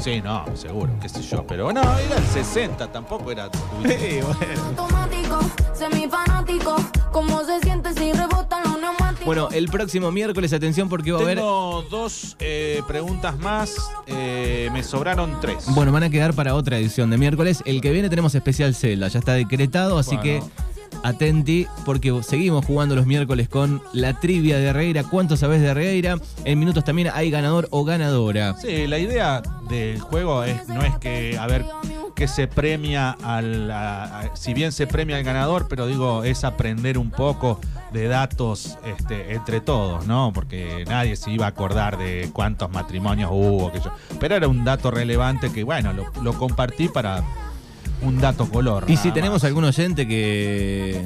Sí, 0.00 0.20
no, 0.22 0.44
seguro, 0.54 0.90
qué 1.00 1.08
sé 1.08 1.22
yo. 1.22 1.46
Pero 1.46 1.72
no, 1.72 1.80
era 1.80 2.16
el 2.16 2.24
60, 2.26 2.90
tampoco 2.92 3.30
era. 3.32 3.44
Automático, 4.68 5.38
semifanático. 5.74 6.76
¿Cómo 7.12 7.44
se 7.44 7.60
siente 7.60 7.92
si 7.94 8.12
rebotan 8.12 8.64
los 8.64 8.80
neumáticos? 8.80 9.24
Bueno, 9.24 9.48
el 9.52 9.68
próximo 9.68 10.10
miércoles, 10.10 10.52
atención 10.52 10.88
porque 10.88 11.12
va 11.12 11.20
a 11.20 11.22
haber... 11.22 11.38
Tengo 11.38 11.82
dos 11.90 12.36
eh, 12.40 12.82
preguntas 12.88 13.38
más. 13.38 13.76
eh, 14.06 14.68
me 14.72 14.82
sobraron 14.82 15.38
tres. 15.40 15.64
Bueno, 15.68 15.92
van 15.92 16.02
a 16.02 16.10
quedar 16.10 16.34
para 16.34 16.54
otra 16.54 16.76
edición 16.78 17.08
de 17.10 17.16
miércoles. 17.18 17.62
El 17.64 17.80
que 17.80 17.90
viene 17.92 18.10
tenemos 18.10 18.34
especial 18.34 18.74
Zelda, 18.74 19.08
ya 19.08 19.20
está 19.20 19.32
decretado, 19.34 19.98
así 19.98 20.16
Bueno. 20.16 20.22
que 20.22 20.42
atenti 21.04 21.66
porque 21.84 22.18
seguimos 22.22 22.64
jugando 22.64 22.96
los 22.96 23.06
miércoles 23.06 23.48
con 23.48 23.82
la 23.92 24.18
trivia 24.18 24.58
de 24.58 24.64
Herreira. 24.64 25.04
¿Cuánto 25.04 25.36
sabés 25.36 25.60
de 25.60 25.68
Herreira? 25.68 26.16
En 26.44 26.58
minutos 26.58 26.82
también 26.82 27.10
hay 27.12 27.30
ganador 27.30 27.68
o 27.70 27.84
ganadora. 27.84 28.56
Sí, 28.56 28.86
la 28.86 28.98
idea 28.98 29.42
del 29.68 30.00
juego 30.00 30.42
es, 30.44 30.66
no 30.66 30.82
es 30.82 30.96
que, 30.98 31.36
a 31.38 31.46
ver, 31.46 31.64
que 32.16 32.26
se 32.26 32.48
premia 32.48 33.16
al. 33.22 33.72
si 34.34 34.54
bien 34.54 34.72
se 34.72 34.86
premia 34.86 35.16
al 35.16 35.24
ganador, 35.24 35.66
pero 35.68 35.86
digo, 35.86 36.24
es 36.24 36.42
aprender 36.42 36.96
un 36.96 37.10
poco 37.10 37.60
de 37.92 38.08
datos 38.08 38.78
este, 38.84 39.34
entre 39.34 39.60
todos, 39.60 40.06
¿no? 40.06 40.32
Porque 40.34 40.84
nadie 40.88 41.16
se 41.16 41.30
iba 41.30 41.44
a 41.44 41.50
acordar 41.50 41.98
de 41.98 42.30
cuántos 42.32 42.70
matrimonios 42.70 43.30
hubo. 43.30 43.70
Pero 44.18 44.36
era 44.36 44.48
un 44.48 44.64
dato 44.64 44.90
relevante 44.90 45.52
que, 45.52 45.64
bueno, 45.64 45.92
lo 45.92 46.32
compartí 46.32 46.88
para 46.88 47.22
un 48.04 48.20
dato 48.20 48.48
color. 48.48 48.84
Y 48.88 48.96
si 48.96 49.10
tenemos 49.10 49.42
más. 49.42 49.44
algún 49.44 49.64
oyente 49.64 50.06
que, 50.06 51.02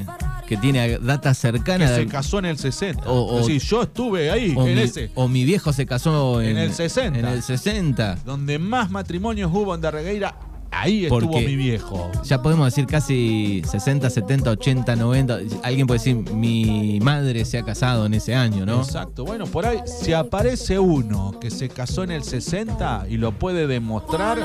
que 0.46 0.56
tiene 0.56 0.98
data 0.98 1.30
que 1.30 1.34
cercana 1.34 1.88
se 1.88 2.00
de- 2.00 2.06
casó 2.06 2.38
en 2.38 2.46
el 2.46 2.58
60. 2.58 3.08
O- 3.08 3.22
o- 3.36 3.40
Es 3.40 3.46
decir, 3.46 3.62
yo 3.62 3.82
estuve 3.82 4.30
ahí, 4.30 4.54
o, 4.56 4.66
en 4.66 4.74
mi, 4.74 4.80
ese. 4.82 5.10
o 5.14 5.28
mi 5.28 5.44
viejo 5.44 5.72
se 5.72 5.86
casó 5.86 6.40
en, 6.40 6.50
En 6.50 6.58
el 6.58 6.72
60. 6.72 7.18
En 7.18 7.24
el 7.24 7.42
60. 7.42 8.18
Donde 8.24 8.58
más 8.58 8.90
matrimonios 8.90 9.50
hubo 9.52 9.74
en 9.74 9.80
Darregueira, 9.80 10.34
ahí 10.70 11.04
estuvo 11.04 11.20
Porque- 11.20 11.46
mi 11.46 11.56
viejo. 11.56 12.10
Ya 12.24 12.42
podemos 12.42 12.66
decir 12.66 12.86
casi 12.86 13.62
60, 13.68 14.10
70, 14.10 14.50
80, 14.50 14.96
90. 14.96 15.38
Alguien 15.62 15.86
puede 15.86 15.98
decir, 15.98 16.16
mi 16.32 16.98
madre 17.00 17.44
se 17.44 17.58
ha 17.58 17.64
casado 17.64 18.06
en 18.06 18.14
ese 18.14 18.34
año, 18.34 18.64
¿no? 18.66 18.82
Exacto. 18.82 19.24
Bueno, 19.24 19.46
por 19.46 19.66
ahí, 19.66 19.80
si 19.86 20.12
aparece 20.12 20.78
uno 20.78 21.34
que 21.40 21.50
se 21.50 21.68
casó 21.68 22.04
en 22.04 22.10
el 22.10 22.22
60 22.24 23.06
y 23.08 23.16
lo 23.16 23.32
puede 23.32 23.66
demostrar, 23.66 24.38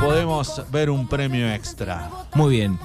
podemos 0.00 0.62
ver 0.70 0.90
un 0.90 1.06
premio 1.08 1.48
extra. 1.52 2.10
Muy 2.34 2.56
bien. 2.56 2.78